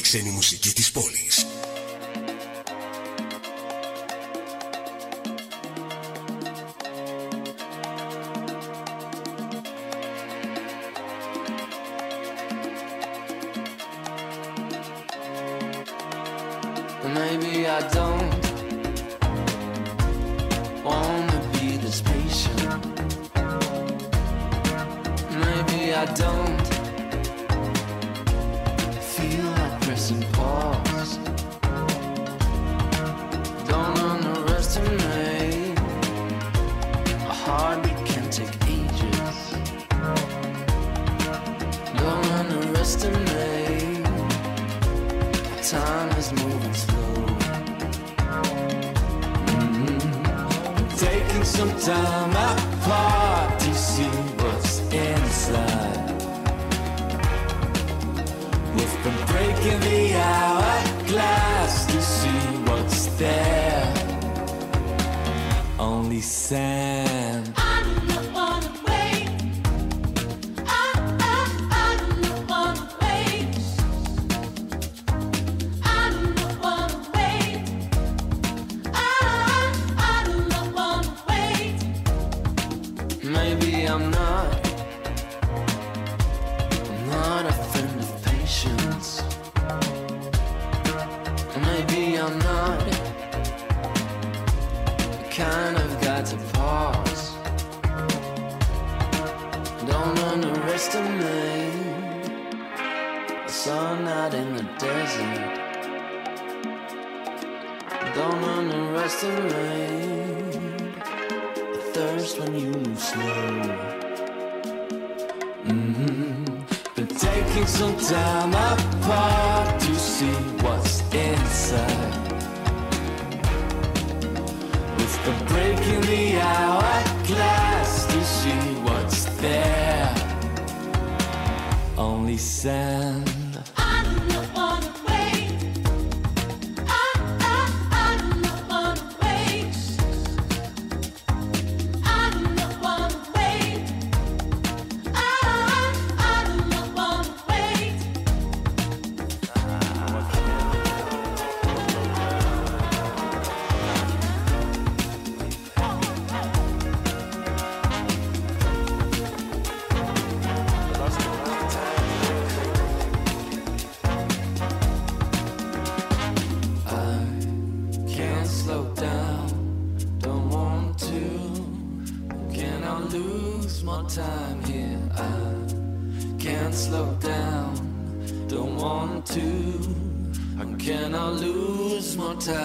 [0.00, 1.46] ξένη μουσική της πόλης.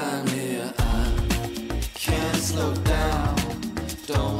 [0.10, 0.74] Time here?
[0.80, 3.36] I can't slow down,
[4.08, 4.39] don't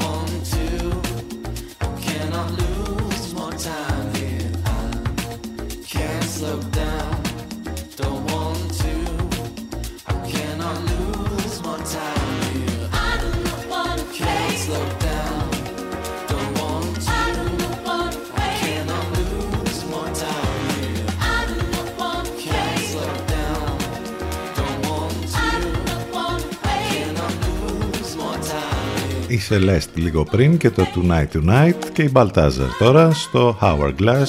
[29.40, 34.28] Η Celeste λίγο πριν και το Tonight Tonight και η Baltazar τώρα στο Hourglass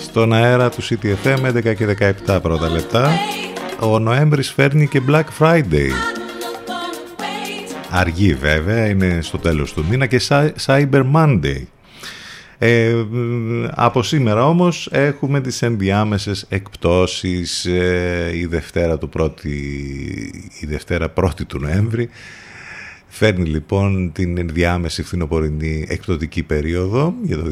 [0.00, 1.96] στον αέρα του CTFM 11 και
[2.26, 3.10] 17 πρώτα λεπτά.
[3.80, 5.90] Ο Νοέμβρης φέρνει και Black Friday.
[7.90, 10.20] Αργή βέβαια είναι στο τέλος του μήνα και
[10.66, 11.62] Cyber Monday.
[12.58, 12.94] Ε,
[13.70, 19.50] από σήμερα όμως έχουμε τις ενδιάμεσες εκπτώσεις ε, η Δευτέρα του πρώτη,
[20.60, 22.08] η Δευτέρα πρώτη του Νοέμβρη
[23.08, 27.44] Φέρνει λοιπόν την ενδιάμεση φθινοπορεινή εκπτωτική περίοδο για το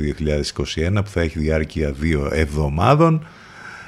[0.76, 3.26] 2021 που θα έχει διάρκεια δύο εβδομάδων.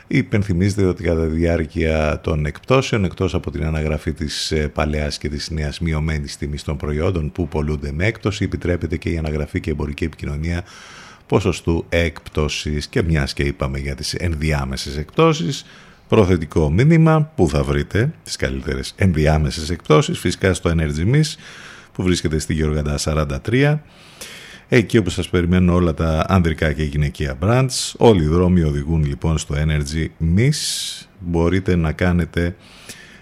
[0.06, 5.28] Υπενθυμίζεται ότι κατά τη διάρκεια των εκπτώσεων, εκτός από την αναγραφή της ε, παλαιάς και
[5.28, 9.70] της νέας μειωμένης τιμής των προϊόντων που πολλούνται με έκπτωση, επιτρέπεται και η αναγραφή και
[9.70, 10.64] εμπορική επικοινωνία
[11.26, 15.64] ποσοστού έκπτωσης και μιας και είπαμε για τις ενδιάμεσες εκπτώσεις,
[16.08, 21.34] προθετικό μήνυμα που θα βρείτε τις καλύτερες ενδιάμεσες εκπτώσεις φυσικά στο Energy Miss
[21.92, 23.78] που βρίσκεται στη Γεωργαντά 43
[24.68, 27.92] εκεί όπου σας περιμένουν όλα τα ανδρικά και γυναικεία brands.
[27.96, 30.06] Όλοι οι δρόμοι οδηγούν λοιπόν στο Energy
[30.36, 30.52] Miss.
[31.18, 32.56] Μπορείτε να κάνετε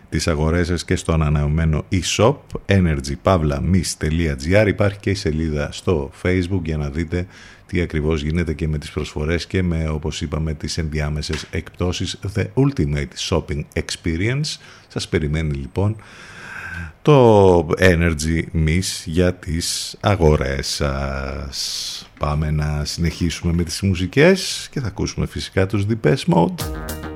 [0.09, 2.37] τις αγορές σας και στο ανανεωμένο e-shop
[2.67, 7.27] energypavlamis.gr υπάρχει και η σελίδα στο facebook για να δείτε
[7.67, 12.45] τι ακριβώς γίνεται και με τις προσφορές και με όπως είπαμε τις ενδιάμεσες εκπτώσεις The
[12.55, 15.97] Ultimate Shopping Experience σας περιμένει λοιπόν
[17.03, 22.11] το Energy Miss για τις αγορές σας.
[22.19, 27.16] Πάμε να συνεχίσουμε με τις μουσικές και θα ακούσουμε φυσικά τους Depeche Mode.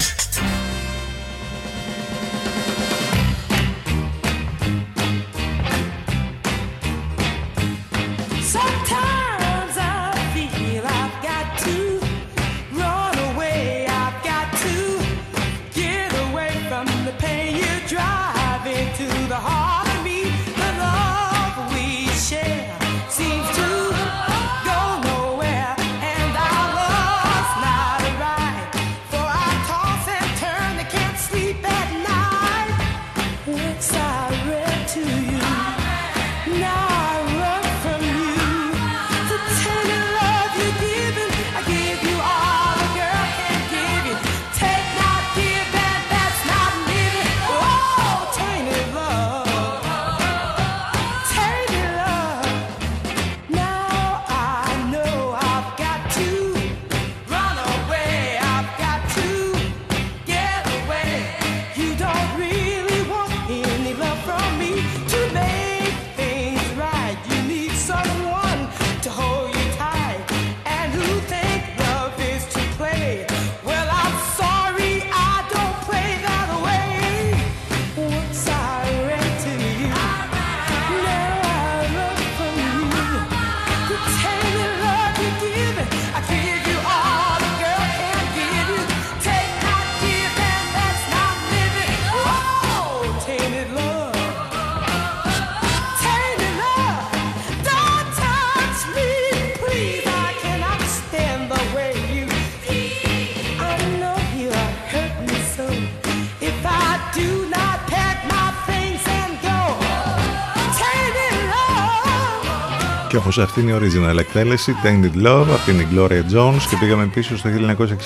[113.37, 117.49] Αυτή είναι η original εκτέλεση Tainted Love, από την Gloria Jones και πήγαμε πίσω στο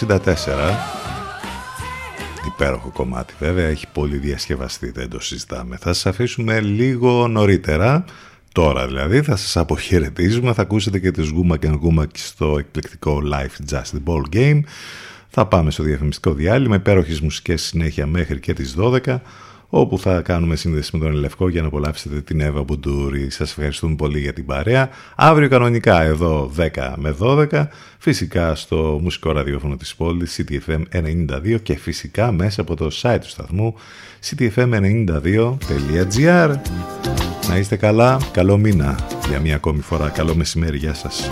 [0.08, 0.18] 1964
[2.48, 8.06] Υπέροχο κομμάτι βέβαια, έχει πολύ διασκευαστεί, δεν το συζητάμε Θα σας αφήσουμε λίγο νωρίτερα
[8.52, 13.74] Τώρα δηλαδή θα σας αποχαιρετήσουμε, θα ακούσετε και τις γκούμα και Γκούμα στο εκπληκτικό Life
[13.74, 14.60] Just the Ball Game.
[15.30, 19.22] Θα πάμε στο διαφημιστικό διάλειμμα, υπέροχες μουσικές συνέχεια μέχρι και τις 12
[19.78, 23.30] όπου θα κάνουμε σύνδεση με τον Ελευκό για να απολαύσετε την Εύα Μπουντούρη.
[23.30, 24.90] Σας ευχαριστούμε πολύ για την παρέα.
[25.16, 31.76] Αύριο κανονικά εδώ 10 με 12, φυσικά στο μουσικό ραδιόφωνο της πόλης CTFM 92 και
[31.76, 33.76] φυσικά μέσα από το site του σταθμού
[34.30, 36.56] ctfm92.gr
[37.50, 39.00] Να είστε καλά, καλό μήνα
[39.30, 40.10] για μια ακόμη φορά.
[40.10, 41.28] Καλό μεσημέρι, γεια σας.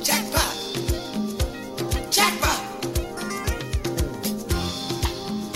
[0.03, 0.55] Jackpot!
[2.11, 2.61] Jackpot!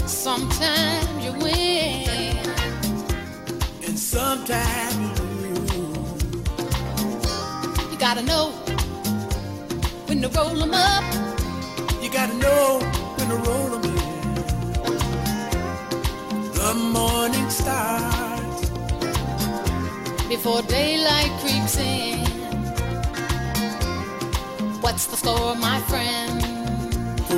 [0.07, 2.37] Sometimes you win,
[3.87, 6.23] And sometimes you lose.
[7.91, 8.51] you gotta know
[10.07, 11.05] when to roll 'em up.
[12.03, 12.79] You gotta know
[13.17, 13.80] when to roll them
[20.31, 22.25] before daylight creeps in.
[24.81, 26.41] What's the score, my friend?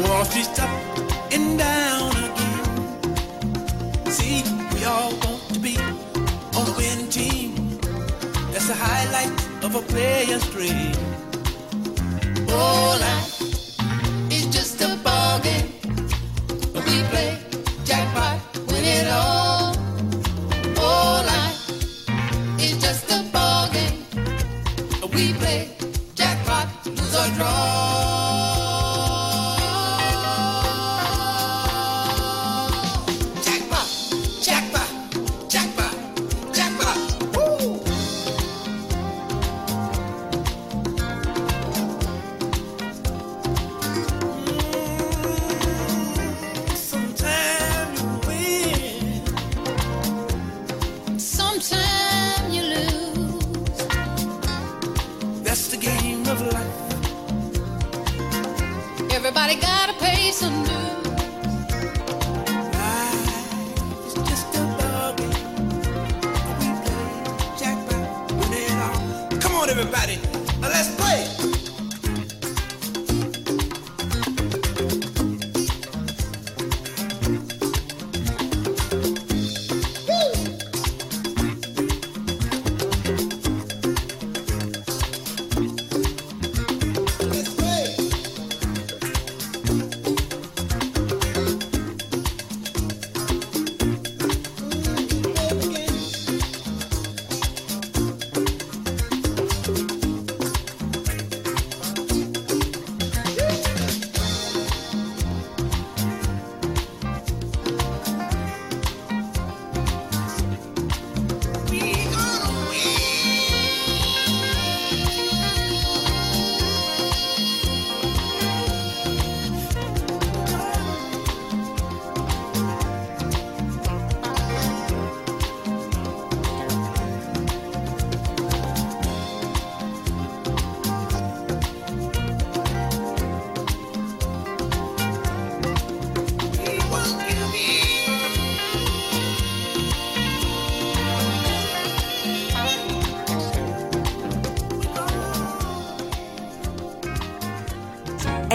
[0.04, 0.72] Wall up
[1.32, 4.04] and down again.
[4.16, 4.44] See,
[4.74, 5.78] we all want to be
[6.56, 7.78] on the winning team.
[8.52, 9.32] That's the highlight
[9.64, 10.92] of a player's dream.
[12.50, 13.31] Oh, life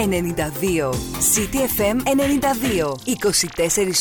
[0.08, 0.92] «92».
[1.34, 2.94] City FM 92.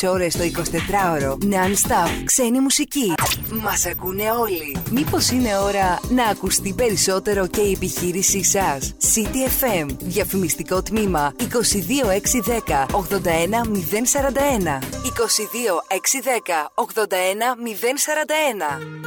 [0.04, 1.32] 24 ώρες το 24ωρο.
[1.32, 2.10] Non-stop.
[2.26, 3.14] Ξένη μουσική.
[3.62, 4.78] Μας ακούνε όλοι.
[4.92, 9.86] Μήπως είναι ώρα να ακουστεί περισσότερο και η επιχείρησή σας; City FM.
[10.00, 14.80] Διαφημιστικό τμήμα 22610 81041.
[15.04, 19.07] 22610 81041.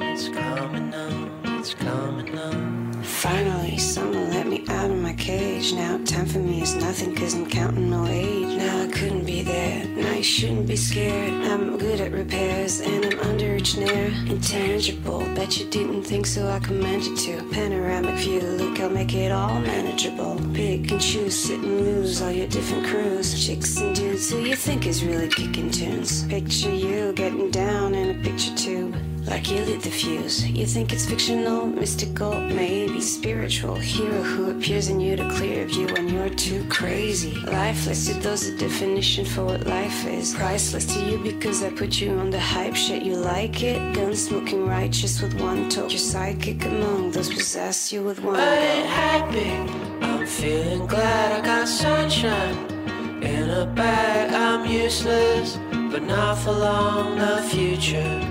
[0.23, 1.31] It's coming on.
[1.45, 3.01] It's coming.
[3.01, 5.73] Finally, someone let me out of my cage.
[5.73, 8.55] Now, time for me is nothing, cause I'm counting no age.
[8.55, 9.83] Now, I couldn't be there.
[9.87, 11.33] Now, you shouldn't be scared.
[11.45, 14.13] I'm good at repairs, and I'm under each near.
[14.27, 17.49] Intangible, bet you didn't think so, I commend you to.
[17.49, 20.39] Panoramic view, look, I'll make it all manageable.
[20.53, 23.43] Pick and choose, sit and lose all your different crews.
[23.43, 26.27] Chicks and dudes who you think is really kicking tunes.
[26.27, 28.95] Picture you getting down in a picture tube.
[29.25, 30.47] Like you lit the fuse.
[30.47, 33.75] You think it's fictional, mystical, maybe spiritual.
[33.75, 37.35] Hero who appears in you to clear view when you're too crazy.
[37.41, 40.33] Lifeless to those a definition for what life is.
[40.33, 43.03] Priceless to you because I put you on the hype shit.
[43.03, 43.95] You like it?
[43.95, 45.87] Gun smoking righteous with one toe.
[45.87, 48.51] You're psychic among those possess you with one I go.
[48.51, 50.05] ain't happy.
[50.05, 52.57] I'm feeling glad I got sunshine
[53.21, 54.33] in a bag.
[54.33, 55.57] I'm useless,
[55.91, 57.17] but not for long.
[57.19, 58.30] The future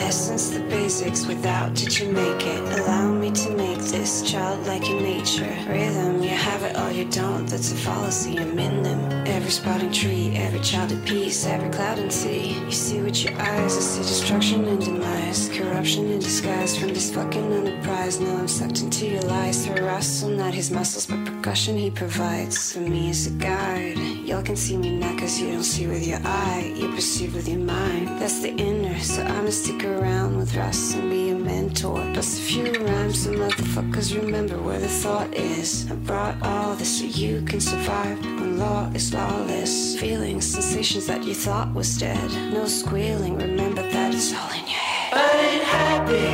[0.00, 2.60] essence, the basics, without did you make it?
[2.80, 5.54] Allow me to make this childlike in nature.
[5.68, 8.38] Rhythm, you have it or you don't, that's a fallacy.
[8.38, 9.00] I'm in them.
[9.26, 12.58] Every sprouting tree, every child at peace, every cloud and sea.
[12.64, 15.48] You see with your eyes, I see destruction and demise.
[15.50, 18.20] Corruption in disguise from this fucking enterprise.
[18.20, 19.66] Now I'm sucked into your lies.
[19.66, 22.72] Through Russell, not his muscles, but percussion he provides.
[22.72, 23.98] For me as a guide.
[24.28, 26.72] Y'all can see me now cause you don't see with your eye.
[26.76, 28.08] You perceive with your mind.
[28.20, 32.00] That's the inner, so I'ma stick around with Russ and be a mentor.
[32.12, 35.90] Plus a few rhymes, so motherfuckers remember where the thought is.
[35.90, 39.98] I brought all this so you can survive when law is lawless.
[39.98, 42.30] Feelings, sensations that you thought was dead.
[42.52, 45.12] No squealing, remember that it's all in your head.
[45.14, 46.28] I ain't happy.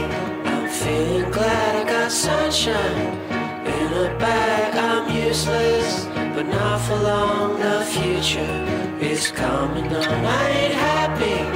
[0.50, 3.06] I'm feeling glad I got sunshine
[3.66, 4.76] in a bag.
[4.76, 6.04] I'm useless,
[6.34, 7.58] but not for long.
[7.60, 10.24] The future is coming on.
[10.24, 11.55] I ain't happy.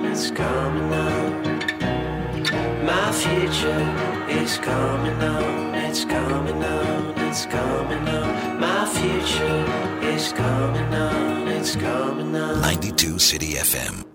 [0.13, 2.85] It's coming on.
[2.85, 3.83] My future
[4.27, 5.73] is coming on.
[5.73, 7.17] It's coming on.
[7.29, 8.59] It's coming on.
[8.59, 9.65] My future
[10.03, 11.47] is coming on.
[11.47, 12.61] It's coming on.
[12.61, 14.10] 92 City FM.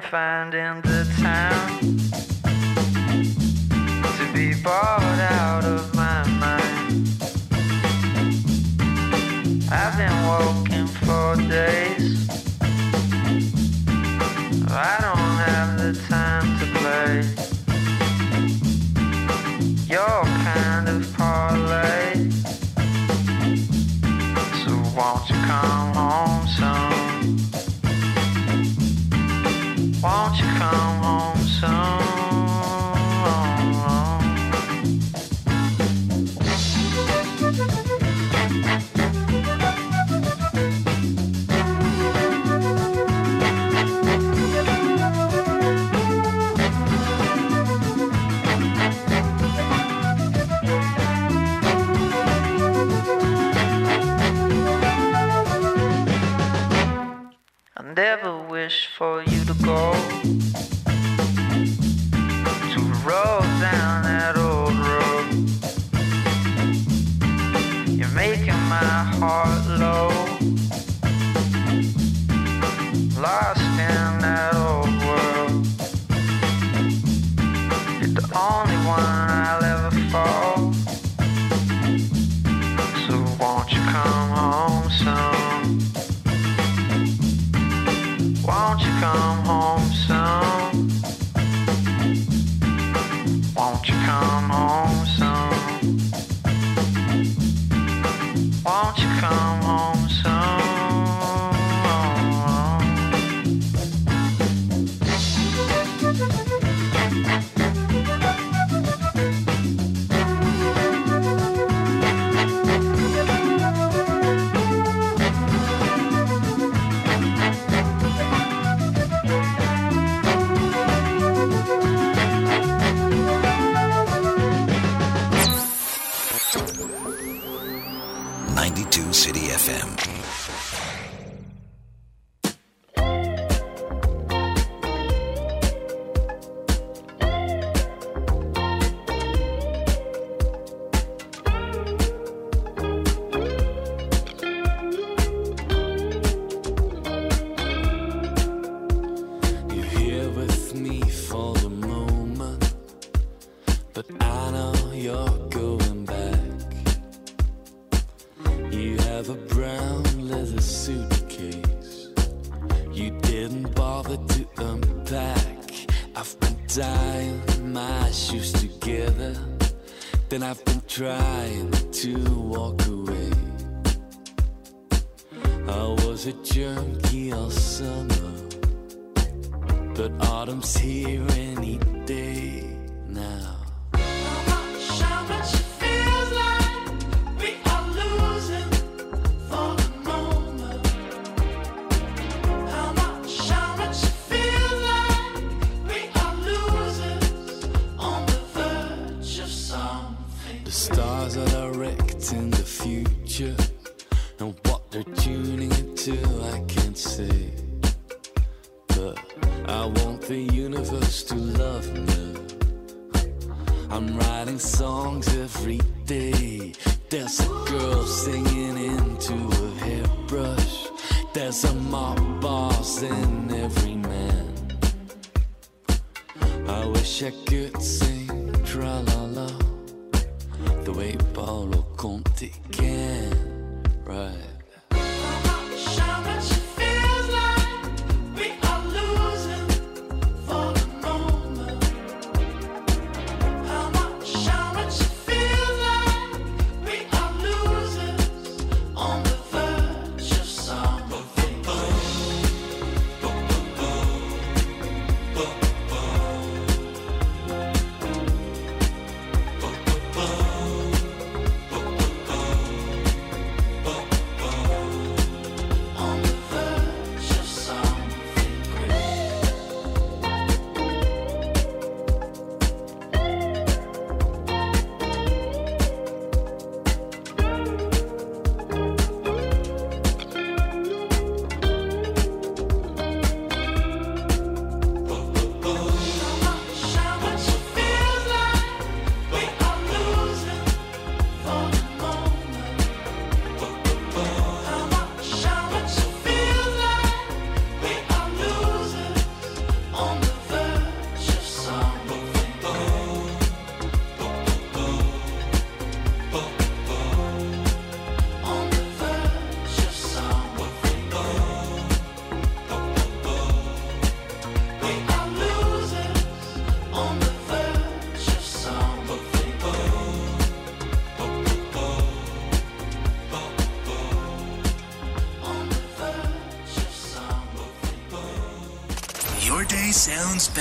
[0.00, 1.78] can find in the town
[4.16, 5.37] to be bought out.
[78.14, 80.47] the only one I'll ever fall.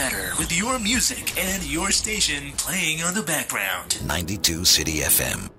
[0.10, 3.98] better with your music and your station playing on the background.
[4.08, 5.57] 92 City FM.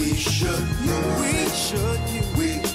[0.00, 0.66] We should.
[1.20, 2.38] We should.
[2.38, 2.69] We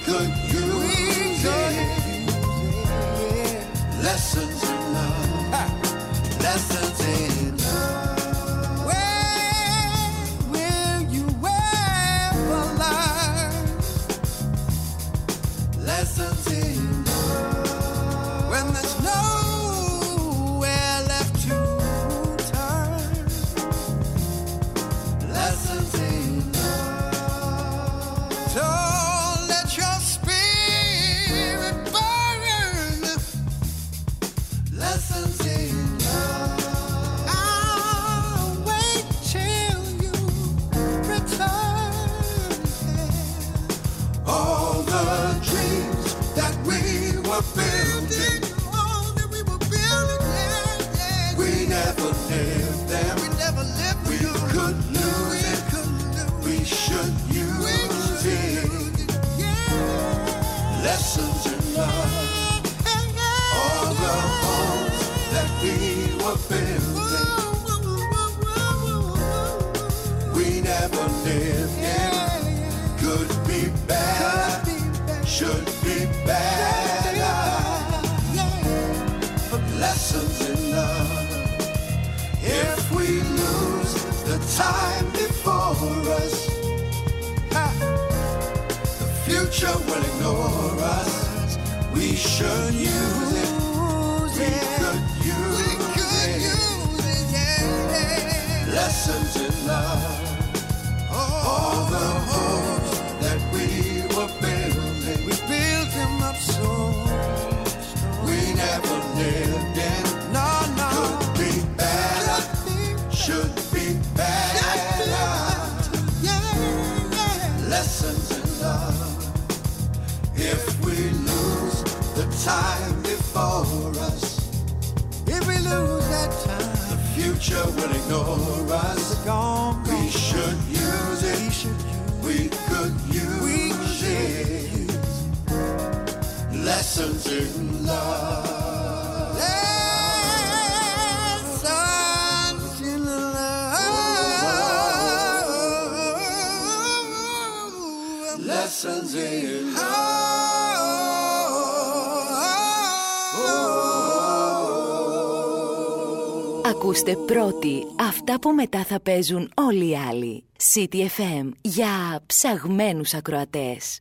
[156.86, 160.44] Ακούστε πρώτοι αυτά που μετά θα παίζουν όλοι οι άλλοι.
[160.74, 164.00] City FM για ψαγμένους ακροατές.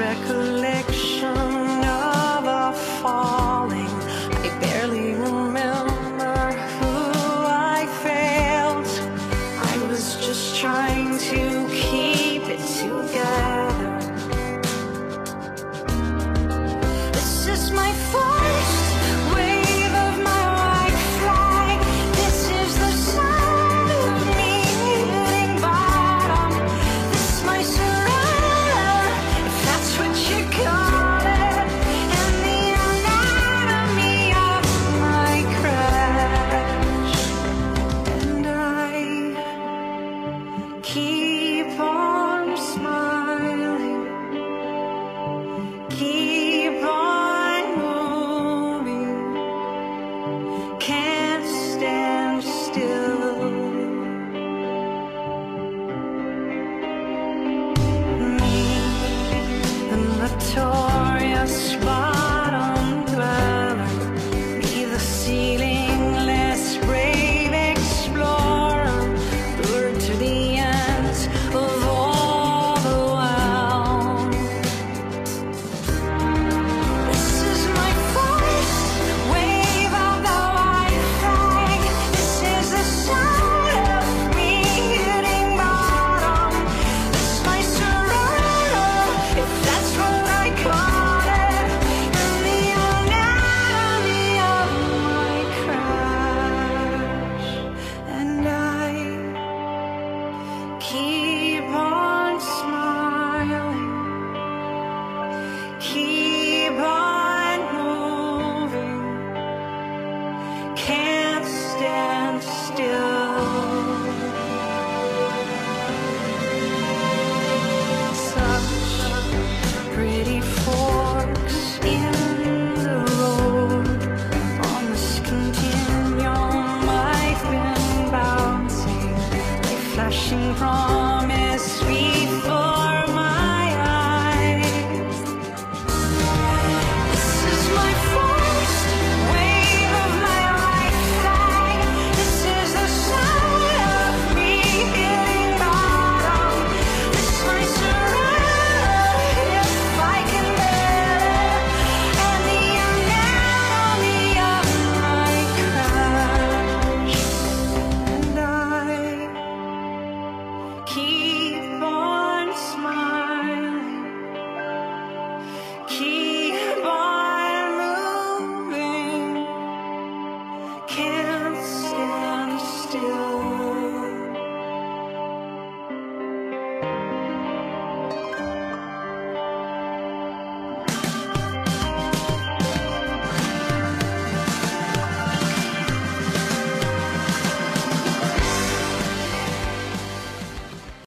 [0.00, 3.39] recollection of our fall.